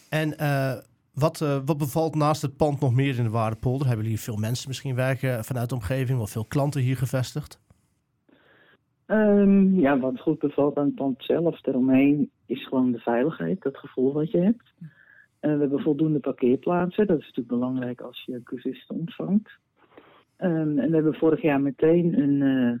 En 0.09 0.33
uh, 0.39 0.73
wat, 1.13 1.41
uh, 1.41 1.59
wat 1.65 1.77
bevalt 1.77 2.15
naast 2.15 2.41
het 2.41 2.57
pand 2.57 2.79
nog 2.79 2.93
meer 2.93 3.17
in 3.17 3.23
de 3.23 3.29
Waardepolder? 3.29 3.87
Hebben 3.87 4.05
jullie 4.05 4.19
veel 4.19 4.37
mensen 4.37 4.67
misschien 4.67 4.95
werken 4.95 5.43
vanuit 5.43 5.69
de 5.69 5.75
omgeving 5.75 6.19
of 6.19 6.29
veel 6.29 6.45
klanten 6.45 6.81
hier 6.81 6.97
gevestigd? 6.97 7.61
Um, 9.07 9.79
ja, 9.79 9.99
wat 9.99 10.19
goed 10.19 10.39
bevalt 10.39 10.77
aan 10.77 10.85
het 10.85 10.95
pand 10.95 11.23
zelf 11.23 11.65
eromheen 11.65 12.31
is 12.45 12.67
gewoon 12.67 12.91
de 12.91 12.99
veiligheid, 12.99 13.61
dat 13.61 13.77
gevoel 13.77 14.13
wat 14.13 14.31
je 14.31 14.39
hebt. 14.39 14.73
Uh, 14.79 14.89
we 15.39 15.59
hebben 15.59 15.81
voldoende 15.81 16.19
parkeerplaatsen. 16.19 17.07
Dat 17.07 17.19
is 17.19 17.25
natuurlijk 17.25 17.55
belangrijk 17.55 18.01
als 18.01 18.23
je 18.25 18.43
cursisten 18.43 18.95
ontvangt. 18.95 19.49
Um, 20.39 20.79
en 20.79 20.89
we 20.89 20.95
hebben 20.95 21.13
vorig 21.13 21.41
jaar 21.41 21.61
meteen 21.61 22.19
een, 22.21 22.41
uh, 22.41 22.79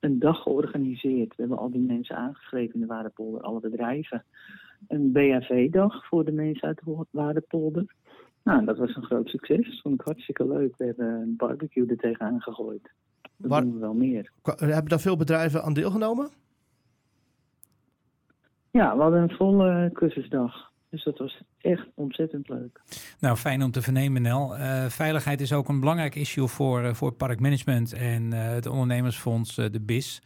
een 0.00 0.18
dag 0.18 0.42
georganiseerd. 0.42 1.28
We 1.28 1.34
hebben 1.42 1.58
al 1.58 1.70
die 1.70 1.86
mensen 1.86 2.16
aangeschreven 2.16 2.74
in 2.74 2.80
de 2.80 2.86
Waardepolder, 2.86 3.40
alle 3.40 3.60
bedrijven. 3.60 4.24
Een 4.88 5.12
BHV-dag 5.12 6.06
voor 6.06 6.24
de 6.24 6.32
mensen 6.32 6.68
uit 6.68 6.80
de 6.84 7.06
Waardepolder. 7.10 7.94
Nou, 8.42 8.64
dat 8.64 8.78
was 8.78 8.96
een 8.96 9.04
groot 9.04 9.28
succes. 9.28 9.66
Dat 9.66 9.80
vond 9.82 9.94
ik 9.94 10.06
hartstikke 10.06 10.46
leuk. 10.46 10.76
We 10.76 10.84
hebben 10.84 11.06
een 11.06 11.36
barbecue 11.36 11.86
er 11.86 11.96
tegenaan 11.96 12.40
gegooid. 12.40 12.90
Dat 13.22 13.50
Waar, 13.50 13.62
doen 13.62 13.74
we 13.74 13.78
wel 13.78 13.94
meer. 13.94 14.32
Hebben 14.42 14.88
daar 14.88 15.00
veel 15.00 15.16
bedrijven 15.16 15.62
aan 15.62 15.72
deelgenomen? 15.72 16.30
Ja, 18.70 18.96
we 18.96 19.02
hadden 19.02 19.22
een 19.22 19.36
volle 19.36 19.90
cursusdag. 19.92 20.72
Dus 20.90 21.04
dat 21.04 21.18
was 21.18 21.42
echt 21.60 21.86
ontzettend 21.94 22.48
leuk. 22.48 22.80
Nou, 23.20 23.36
fijn 23.36 23.62
om 23.62 23.70
te 23.70 23.82
vernemen, 23.82 24.22
Nel. 24.22 24.56
Uh, 24.56 24.84
veiligheid 24.84 25.40
is 25.40 25.52
ook 25.52 25.68
een 25.68 25.80
belangrijk 25.80 26.14
issue 26.14 26.46
voor, 26.46 26.82
uh, 26.82 26.94
voor 26.94 27.12
parkmanagement 27.12 27.92
en 27.92 28.22
uh, 28.22 28.48
het 28.48 28.66
ondernemersfonds, 28.66 29.54
de 29.54 29.80
BIS. 29.80 30.22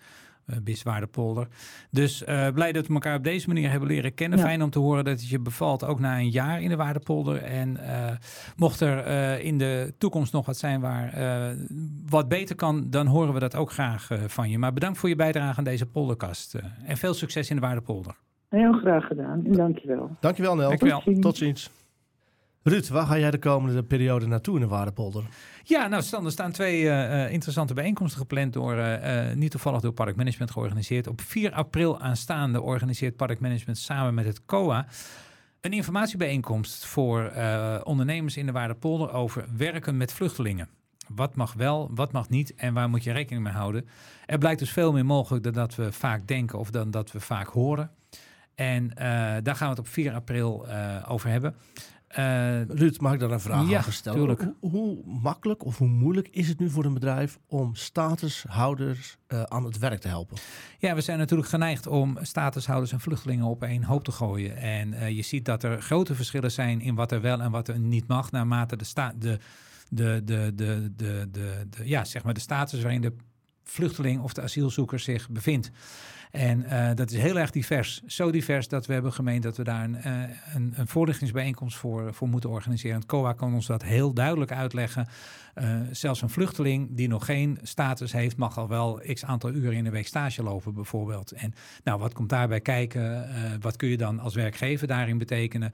BIS 0.63 0.83
Waardepolder. 0.83 1.49
Dus 1.91 2.25
blij 2.55 2.73
dat 2.73 2.87
we 2.87 2.95
elkaar 2.95 3.17
op 3.17 3.25
deze 3.25 3.49
manier 3.49 3.71
hebben 3.71 3.89
leren 3.89 4.15
kennen. 4.15 4.39
Fijn 4.39 4.63
om 4.63 4.71
te 4.71 4.79
horen 4.79 5.05
dat 5.05 5.21
het 5.21 5.29
je 5.29 5.41
bevalt, 5.41 5.85
ook 5.85 6.01
na 6.01 6.19
een 6.19 6.31
jaar 6.31 6.63
in 6.63 6.69
de 6.69 6.77
Waardepolder. 6.77 7.43
En 7.43 7.79
mocht 8.57 8.81
er 8.81 9.07
in 9.41 9.59
de 9.59 9.95
toekomst 9.99 10.33
nog 10.33 10.47
wat 10.47 10.57
zijn 10.57 10.81
waar 10.81 11.15
wat 12.07 12.29
beter 12.29 12.57
kan, 12.57 12.91
dan 12.91 13.07
horen 13.07 13.35
we 13.35 13.41
dat 13.41 13.57
ook 13.57 13.71
graag 13.71 14.09
van 14.27 14.51
je. 14.51 14.59
Maar 14.59 14.73
bedankt 14.73 14.99
voor 14.99 15.09
je 15.09 15.17
bijdrage 15.17 15.59
aan 15.59 15.65
deze 15.65 15.87
polderkast. 15.87 16.55
en 16.85 16.97
veel 16.97 17.15
succes 17.15 17.51
in 17.51 17.57
de 17.57 17.63
Waardepolder. 17.63 18.15
Heel 18.49 18.73
graag 18.73 19.05
gedaan 19.05 19.45
en 19.45 19.53
dankjewel. 19.53 20.17
Dankjewel 20.21 20.55
Nel. 20.55 20.69
Dankjewel. 20.69 21.01
Tot 21.01 21.05
ziens. 21.05 21.21
Tot 21.21 21.37
ziens. 21.37 21.71
Ruud, 22.69 22.89
waar 22.89 23.07
ga 23.07 23.19
jij 23.19 23.31
de 23.31 23.39
komende 23.39 23.83
periode 23.83 24.27
naartoe 24.27 24.55
in 24.55 24.61
de 24.61 24.67
Waardepolder? 24.67 25.25
Ja, 25.63 25.87
nou 25.87 26.25
er 26.25 26.31
staan 26.31 26.53
twee 26.53 26.83
uh, 26.83 27.33
interessante 27.33 27.75
bijeenkomsten 27.75 28.21
gepland 28.21 28.53
door, 28.53 28.77
uh, 28.77 29.33
niet 29.35 29.51
toevallig 29.51 29.81
door 29.81 29.93
Parkmanagement 29.93 30.51
georganiseerd. 30.51 31.07
Op 31.07 31.21
4 31.21 31.53
april 31.53 32.01
aanstaande 32.01 32.61
organiseert 32.61 33.17
Parkmanagement 33.17 33.79
samen 33.79 34.15
met 34.15 34.25
het 34.25 34.45
COA 34.45 34.87
een 35.61 35.73
informatiebijeenkomst 35.73 36.87
voor 36.87 37.33
ondernemers 37.83 38.37
in 38.37 38.47
de 38.47 38.53
Waardepolder 38.53 39.13
over 39.13 39.45
werken 39.57 39.97
met 39.97 40.13
vluchtelingen. 40.13 40.69
Wat 41.09 41.35
mag 41.35 41.53
wel, 41.53 41.91
wat 41.95 42.13
mag 42.13 42.29
niet 42.29 42.55
en 42.55 42.75
waar 42.75 42.89
moet 42.89 43.05
je 43.05 43.13
rekening 43.13 43.45
mee 43.45 43.53
houden? 43.53 43.89
Er 44.27 44.39
blijkt 44.39 44.59
dus 44.59 44.71
veel 44.71 44.93
meer 44.93 45.07
mogelijk 45.07 45.45
dan 45.45 45.53
dat 45.53 45.75
we 45.75 45.93
vaak 45.93 46.27
denken 46.27 46.59
of 46.59 46.71
dan 46.71 46.91
dat 46.91 47.13
we 47.13 47.21
vaak 47.21 47.49
horen. 47.49 47.91
En 48.55 48.91
daar 49.43 49.57
gaan 49.57 49.71
we 49.71 49.75
het 49.75 49.79
op 49.79 49.89
4 49.89 50.15
april 50.15 50.67
over 51.07 51.31
hebben. 51.31 51.55
Uh, 52.19 52.63
Ruud, 52.63 53.01
mag 53.01 53.13
ik 53.13 53.21
daar 53.21 53.31
een 53.31 53.41
vraag 53.41 53.69
ja, 53.69 53.85
aan 53.85 53.93
stellen? 53.93 54.55
Hoe, 54.61 54.71
hoe, 54.71 55.05
makkelijk 55.05 55.65
of 55.65 55.79
hoe 55.79 55.89
moeilijk 55.89 56.29
is 56.29 56.49
het 56.49 56.59
nu 56.59 56.71
voor 56.71 56.85
een 56.85 56.95
bedrijf 56.95 57.39
om 57.47 57.75
statushouders 57.75 59.19
aan 59.45 59.65
het 59.65 59.79
werk 59.79 60.01
te 60.01 60.09
helpen? 60.09 60.37
Ja, 60.79 60.95
we 60.95 61.01
zijn 61.01 61.19
natuurlijk 61.19 61.49
geneigd 61.49 61.87
om 61.87 62.19
statushouders 62.23 62.93
en 62.93 63.01
vluchtelingen 63.01 63.47
op 63.47 63.63
één 63.63 63.83
hoop 63.83 64.05
te 64.05 64.13
gooien. 64.13 64.57
En 64.57 65.15
je 65.15 65.23
ziet 65.23 65.45
dat 65.45 65.63
er 65.63 65.83
grote 65.83 66.15
verschillen 66.15 66.53
zijn 66.53 66.81
in 66.81 66.95
wat 66.95 67.13
er 67.13 67.21
wel 67.21 67.41
en 67.41 67.51
wat 67.51 67.69
er 67.69 67.79
niet 67.79 68.07
mag, 68.07 68.31
naarmate 68.31 68.77
de, 68.77 68.85
sta 68.85 69.13
de, 69.19 69.39
de, 69.89 70.23
de, 70.25 70.53
de, 70.55 70.93
de, 70.97 71.29
de, 71.31 71.67
de, 71.71 71.89
ja, 71.89 72.05
zeg 72.05 72.25
maar 72.25 72.35
de 72.35 72.41
status 72.41 72.83
waarin 72.83 73.01
de 73.01 73.17
vluchteling 73.65 74.23
of 74.23 74.33
de 74.33 74.43
asielzoeker 74.43 74.99
zich 74.99 75.29
bevindt. 75.29 75.71
En 76.31 76.65
uh, 76.65 76.91
dat 76.95 77.11
is 77.11 77.19
heel 77.19 77.39
erg 77.39 77.51
divers. 77.51 78.03
Zo 78.07 78.31
divers 78.31 78.69
dat 78.69 78.87
we 78.87 78.93
hebben 78.93 79.13
gemeend 79.13 79.43
dat 79.43 79.57
we 79.57 79.65
daar 79.65 79.85
een, 79.85 79.97
uh, 80.07 80.23
een, 80.55 80.73
een 80.77 80.89
voorlichtingsbijeenkomst 80.89 81.77
voor, 81.77 82.15
voor 82.15 82.29
moeten 82.29 82.51
organiseren. 82.51 82.97
Het 82.97 83.07
COA 83.07 83.33
kan 83.33 83.55
ons 83.55 83.67
dat 83.67 83.83
heel 83.83 84.13
duidelijk 84.13 84.53
uitleggen. 84.53 85.09
Uh, 85.55 85.81
zelfs 85.91 86.23
een 86.23 86.31
vluchteling 86.31 86.89
die 86.91 87.09
nog 87.09 87.25
geen 87.25 87.59
status 87.63 88.13
heeft, 88.13 88.37
mag 88.37 88.59
al 88.59 88.69
wel 88.69 89.01
x 89.13 89.25
aantal 89.25 89.51
uren 89.51 89.73
in 89.73 89.85
de 89.85 89.91
week 89.91 90.07
stage 90.07 90.43
lopen, 90.43 90.75
bijvoorbeeld. 90.75 91.33
En 91.33 91.55
nou, 91.85 91.99
wat 91.99 92.15
komt 92.15 92.29
daarbij 92.29 92.61
kijken? 92.61 93.27
wat 93.61 93.77
kun 93.77 93.89
je 93.89 93.97
dan 93.97 94.19
als 94.19 94.35
werkgever 94.35 94.87
daarin 94.87 95.19
betekenen? 95.19 95.73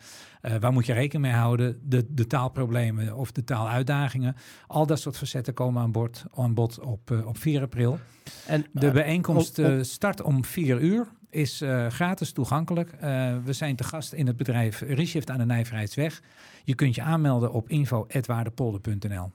waar 0.60 0.72
moet 0.72 0.86
je 0.86 0.92
rekening 0.92 1.24
mee 1.24 1.40
houden? 1.40 1.80
De, 1.82 2.06
de 2.08 2.26
taalproblemen 2.26 3.16
of 3.16 3.32
de 3.32 3.44
taaluitdagingen. 3.44 4.36
Al 4.66 4.86
dat 4.86 5.00
soort 5.00 5.16
facetten 5.16 5.54
komen 5.54 5.82
aan, 5.82 5.92
boord, 5.92 6.24
aan 6.34 6.54
bod 6.54 6.80
op, 6.80 7.10
op 7.24 7.38
4 7.38 7.62
april. 7.62 7.98
En 8.46 8.66
de 8.72 8.90
bijeenkomst 8.90 9.60
start 9.80 10.22
om 10.22 10.43
4 10.44 10.80
uur. 10.80 11.06
Is 11.30 11.62
uh, 11.62 11.86
gratis 11.86 12.32
toegankelijk. 12.32 12.92
Uh, 12.94 13.00
we 13.44 13.52
zijn 13.52 13.76
te 13.76 13.84
gast 13.84 14.12
in 14.12 14.26
het 14.26 14.36
bedrijf 14.36 14.80
Reshift 14.80 15.30
aan 15.30 15.38
de 15.38 15.44
Nijverheidsweg. 15.44 16.22
Je 16.64 16.74
kunt 16.74 16.94
je 16.94 17.02
aanmelden 17.02 17.52
op 17.52 17.68
info.waardepolder.nl. 17.68 19.32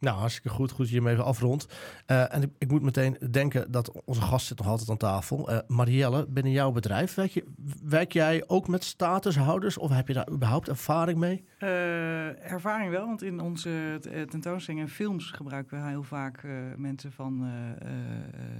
Nou, 0.00 0.18
hartstikke 0.18 0.48
goed. 0.48 0.70
Goed 0.70 0.78
dat 0.78 0.88
je 0.88 0.96
hem 0.96 1.06
even 1.06 1.24
afrondt. 1.24 1.74
Uh, 2.06 2.34
en 2.34 2.42
ik, 2.42 2.50
ik, 2.58 2.70
moet 2.70 2.82
meteen 2.82 3.16
denken 3.30 3.70
dat 3.70 4.02
onze 4.04 4.20
gast 4.20 4.46
zit 4.46 4.58
nog 4.58 4.66
altijd 4.66 4.90
aan 4.90 4.96
tafel. 4.96 5.50
Uh, 5.50 5.58
Marielle, 5.66 6.26
binnen 6.28 6.52
jouw 6.52 6.70
bedrijf, 6.70 7.14
werk, 7.14 7.30
je, 7.30 7.44
werk 7.82 8.12
jij 8.12 8.44
ook 8.46 8.68
met 8.68 8.84
statushouders 8.84 9.78
of 9.78 9.90
heb 9.90 10.08
je 10.08 10.14
daar 10.14 10.30
überhaupt 10.30 10.68
ervaring 10.68 11.18
mee? 11.18 11.44
Uh, 11.58 12.52
ervaring 12.52 12.90
wel, 12.90 13.06
want 13.06 13.22
in 13.22 13.40
onze 13.40 13.98
tentoonstellingen 14.30 14.86
en 14.86 14.92
films 14.92 15.30
gebruiken 15.30 15.82
we 15.82 15.88
heel 15.88 16.02
vaak 16.02 16.42
mensen 16.76 17.12
van 17.12 17.40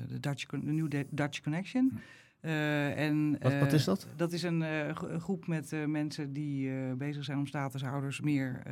de, 0.09 0.20
Dutch, 0.20 0.46
de 0.46 0.72
New 0.72 1.05
Dutch 1.11 1.40
Connection. 1.40 1.90
Hm. 1.92 1.98
Uh, 2.42 2.98
en, 2.98 3.37
wat, 3.40 3.59
wat, 3.59 3.72
is 3.72 3.85
dat? 3.85 4.07
Dat 4.16 4.33
is 4.33 4.42
een 4.42 4.61
uh, 4.61 4.94
groep 5.18 5.46
met 5.46 5.72
uh, 5.72 5.85
mensen 5.85 6.33
die 6.33 6.70
bezig 6.96 7.24
zijn 7.24 7.38
om 7.38 7.46
statushouders 7.46 8.20
meer 8.20 8.62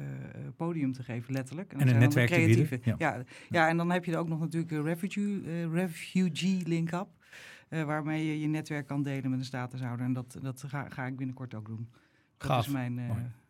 podium 0.57 0.93
te 0.93 1.03
geven, 1.03 1.33
letterlijk. 1.33 1.73
En, 1.73 1.81
en 1.81 1.89
een 1.89 1.99
netwerk 1.99 2.27
creatieve. 2.27 2.81
Ja. 2.83 2.95
ja. 2.99 3.23
Ja, 3.49 3.69
en 3.69 3.77
dan 3.77 3.91
heb 3.91 4.05
je 4.05 4.13
er 4.13 4.19
ook 4.19 4.29
nog 4.29 4.41
natuurlijk 4.41 4.73
een 4.73 4.83
refugee, 4.83 5.69
refugee 5.73 6.63
link-up. 6.67 7.09
waarmee 7.69 8.27
je 8.27 8.41
je 8.41 8.47
netwerk 8.47 8.87
kan 8.87 9.03
delen 9.03 9.31
met 9.31 9.39
een 9.39 9.45
statushouder. 9.45 10.07
En 10.07 10.13
dat, 10.13 10.39
dat 10.43 10.65
ga, 10.67 10.89
ga 10.89 11.07
ik 11.07 11.17
binnenkort 11.17 11.55
ook 11.55 11.67
doen. 11.67 11.89
Dat 12.37 12.51
Gaaf. 12.51 12.67
is 12.67 12.73
mijn. 12.73 13.01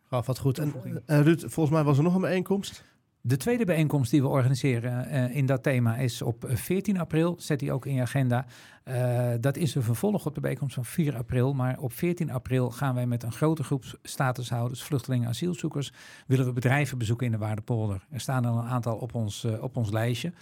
Gaaf, 0.03 0.25
wat 0.25 0.39
goed. 0.39 0.57
En, 0.57 0.73
en 1.05 1.23
Ruud, 1.23 1.39
volgens 1.39 1.75
mij 1.75 1.83
was 1.83 1.97
er 1.97 2.03
nog 2.03 2.15
een 2.15 2.21
bijeenkomst. 2.21 2.83
De 3.21 3.37
tweede 3.37 3.65
bijeenkomst 3.65 4.11
die 4.11 4.21
we 4.21 4.27
organiseren 4.27 5.07
uh, 5.07 5.35
in 5.35 5.45
dat 5.45 5.63
thema 5.63 5.95
is 5.95 6.21
op 6.21 6.45
14 6.47 6.99
april. 6.99 7.35
Zet 7.39 7.59
die 7.59 7.71
ook 7.71 7.85
in 7.85 7.93
je 7.93 8.01
agenda. 8.01 8.45
Uh, 8.85 9.29
dat 9.39 9.57
is 9.57 9.75
een 9.75 9.83
vervolg 9.83 10.25
op 10.25 10.35
de 10.35 10.41
bijeenkomst 10.41 10.75
van 10.75 10.85
4 10.85 11.15
april. 11.15 11.53
Maar 11.53 11.79
op 11.79 11.93
14 11.93 12.31
april 12.31 12.71
gaan 12.71 12.95
wij 12.95 13.05
met 13.05 13.23
een 13.23 13.31
grote 13.31 13.63
groep 13.63 13.83
statushouders, 14.03 14.83
vluchtelingen, 14.83 15.27
asielzoekers, 15.27 15.91
willen 16.27 16.45
we 16.45 16.53
bedrijven 16.53 16.97
bezoeken 16.97 17.25
in 17.25 17.31
de 17.31 17.37
Waardepolder. 17.37 18.05
Er 18.09 18.19
staan 18.19 18.45
er 18.45 18.51
een 18.51 18.67
aantal 18.67 18.95
op 18.95 19.15
ons, 19.15 19.45
op 19.61 19.77
ons 19.77 19.91
lijstje. 19.91 20.33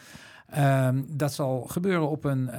Ehm, 0.47 1.03
dat 1.07 1.33
zal 1.33 1.61
gebeuren 1.61 2.09
op 2.09 2.23
een 2.23 2.49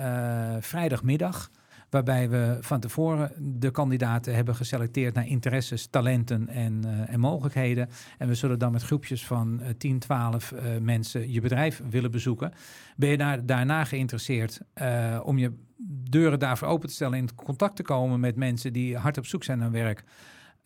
vrijdagmiddag. 0.60 1.50
Waarbij 1.90 2.28
we 2.28 2.58
van 2.60 2.80
tevoren 2.80 3.32
de 3.38 3.70
kandidaten 3.70 4.34
hebben 4.34 4.54
geselecteerd 4.54 5.14
naar 5.14 5.26
interesses, 5.26 5.86
talenten 5.86 6.48
en, 6.48 6.82
uh, 6.86 7.12
en 7.12 7.20
mogelijkheden. 7.20 7.88
En 8.18 8.28
we 8.28 8.34
zullen 8.34 8.58
dan 8.58 8.72
met 8.72 8.82
groepjes 8.82 9.26
van 9.26 9.60
uh, 9.62 9.68
10, 9.78 9.98
12 9.98 10.52
uh, 10.52 10.60
mensen 10.80 11.32
je 11.32 11.40
bedrijf 11.40 11.82
willen 11.90 12.10
bezoeken. 12.10 12.52
Ben 12.96 13.08
je 13.08 13.16
daar, 13.16 13.46
daarna 13.46 13.84
geïnteresseerd 13.84 14.60
om 15.22 15.38
je 15.38 15.52
deuren 16.10 16.38
daarvoor 16.38 16.68
open 16.68 16.88
te 16.88 16.94
stellen, 16.94 17.18
in 17.18 17.34
contact 17.34 17.76
te 17.76 17.82
komen 17.82 18.20
met 18.20 18.36
mensen 18.36 18.72
die 18.72 18.96
hard 18.96 19.18
op 19.18 19.26
zoek 19.26 19.44
zijn 19.44 19.58
naar 19.58 19.70
werk? 19.70 20.04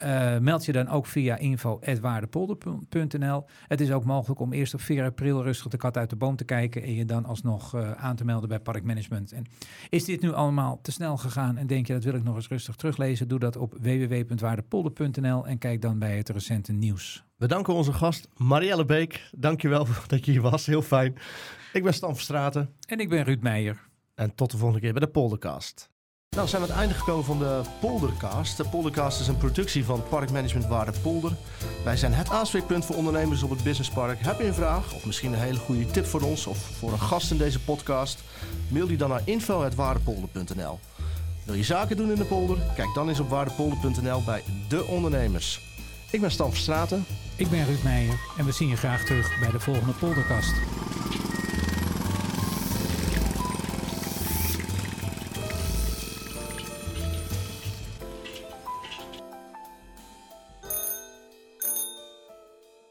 Uh, 0.05 0.39
meld 0.39 0.65
je 0.65 0.73
dan 0.73 0.89
ook 0.89 1.07
via 1.07 1.37
info.waardepolder.nl. 1.37 3.45
Het 3.69 3.81
is 3.81 3.93
ook 3.93 4.05
mogelijk 4.05 4.41
om 4.41 4.53
eerst 4.53 4.75
op 4.75 4.81
4 4.81 5.05
april 5.05 5.43
rustig 5.43 5.69
de 5.69 5.77
kat 5.77 5.97
uit 5.97 6.11
de 6.11 6.17
boom 6.17 6.37
te 6.37 6.45
kijken 6.45 6.83
en 6.83 6.95
je 6.95 7.05
dan 7.05 7.25
alsnog 7.25 7.75
uh, 7.75 7.93
aan 7.93 8.17
te 8.17 8.25
melden 8.25 8.49
bij 8.49 8.61
Parkmanagement. 8.61 9.33
En 9.33 9.45
is 9.89 10.05
dit 10.05 10.21
nu 10.21 10.33
allemaal 10.33 10.79
te 10.83 10.93
snel 10.93 11.17
gegaan 11.17 11.57
en 11.57 11.67
denk 11.67 11.87
je 11.87 11.93
dat 11.93 12.05
wil 12.05 12.15
ik 12.15 12.23
nog 12.23 12.37
eens 12.37 12.49
rustig 12.49 12.77
teruglezen? 12.77 13.29
Doe 13.29 13.39
dat 13.39 13.57
op 13.57 13.77
www.waardepolder.nl 13.81 15.47
en 15.47 15.59
kijk 15.59 15.83
dan 15.83 15.99
bij 15.99 16.17
het 16.17 16.29
recente 16.29 16.73
nieuws. 16.73 17.25
We 17.37 17.47
danken 17.47 17.75
onze 17.75 17.93
gast 17.93 18.29
Marielle 18.37 18.85
Beek. 18.85 19.31
Dankjewel 19.37 19.87
dat 20.07 20.25
je 20.25 20.31
hier 20.31 20.41
was. 20.41 20.67
Heel 20.67 20.83
fijn. 20.83 21.15
Ik 21.73 21.83
ben 21.83 21.95
Stan 21.95 22.15
Verstraten. 22.15 22.75
En 22.87 22.99
ik 22.99 23.09
ben 23.09 23.25
Ruud 23.25 23.43
Meijer. 23.43 23.89
En 24.15 24.35
tot 24.35 24.51
de 24.51 24.57
volgende 24.57 24.83
keer 24.83 24.93
bij 24.93 25.01
de 25.01 25.09
Poldercast. 25.09 25.92
Nou, 26.37 26.49
zijn 26.49 26.63
we 26.63 26.69
aan 26.69 26.75
het 26.75 26.83
einde 26.83 26.99
gekomen 26.99 27.25
van 27.25 27.39
de 27.39 27.61
Poldercast. 27.81 28.57
De 28.57 28.65
Poldercast 28.65 29.21
is 29.21 29.29
een 29.29 29.37
productie 29.37 29.85
van 29.85 30.03
Parkmanagement 30.09 30.67
Waarde 30.67 30.93
Polder. 31.03 31.33
Wij 31.85 31.97
zijn 31.97 32.13
het 32.13 32.31
aanspreekpunt 32.31 32.85
voor 32.85 32.97
ondernemers 32.97 33.43
op 33.43 33.51
het 33.51 33.63
businesspark. 33.63 34.19
Heb 34.21 34.39
je 34.39 34.47
een 34.47 34.55
vraag 34.55 34.95
of 34.95 35.05
misschien 35.05 35.33
een 35.33 35.39
hele 35.39 35.59
goede 35.59 35.87
tip 35.87 36.07
voor 36.07 36.21
ons 36.21 36.47
of 36.47 36.59
voor 36.59 36.93
een 36.93 37.01
gast 37.01 37.31
in 37.31 37.37
deze 37.37 37.61
podcast? 37.61 38.23
Mail 38.69 38.87
die 38.87 38.97
dan 38.97 39.09
naar 39.09 39.23
info.waardepolder.nl. 39.25 40.79
Wil 41.45 41.55
je 41.55 41.65
zaken 41.65 41.97
doen 41.97 42.11
in 42.11 42.19
de 42.19 42.25
polder? 42.25 42.59
Kijk 42.77 42.95
dan 42.95 43.09
eens 43.09 43.21
op 43.21 43.29
waardepolder.nl 43.29 44.23
bij 44.25 44.43
De 44.69 44.85
Ondernemers. 44.85 45.61
Ik 46.11 46.21
ben 46.21 46.31
Stan 46.31 46.51
Verstraten. 46.51 47.05
Ik 47.37 47.51
ben 47.51 47.67
Ruud 47.67 47.83
Meijer 47.83 48.21
en 48.37 48.45
we 48.45 48.53
zien 48.53 48.69
je 48.69 48.77
graag 48.77 49.05
terug 49.05 49.39
bij 49.41 49.51
de 49.51 49.61
volgende 49.61 49.93
Poldercast. 49.93 50.53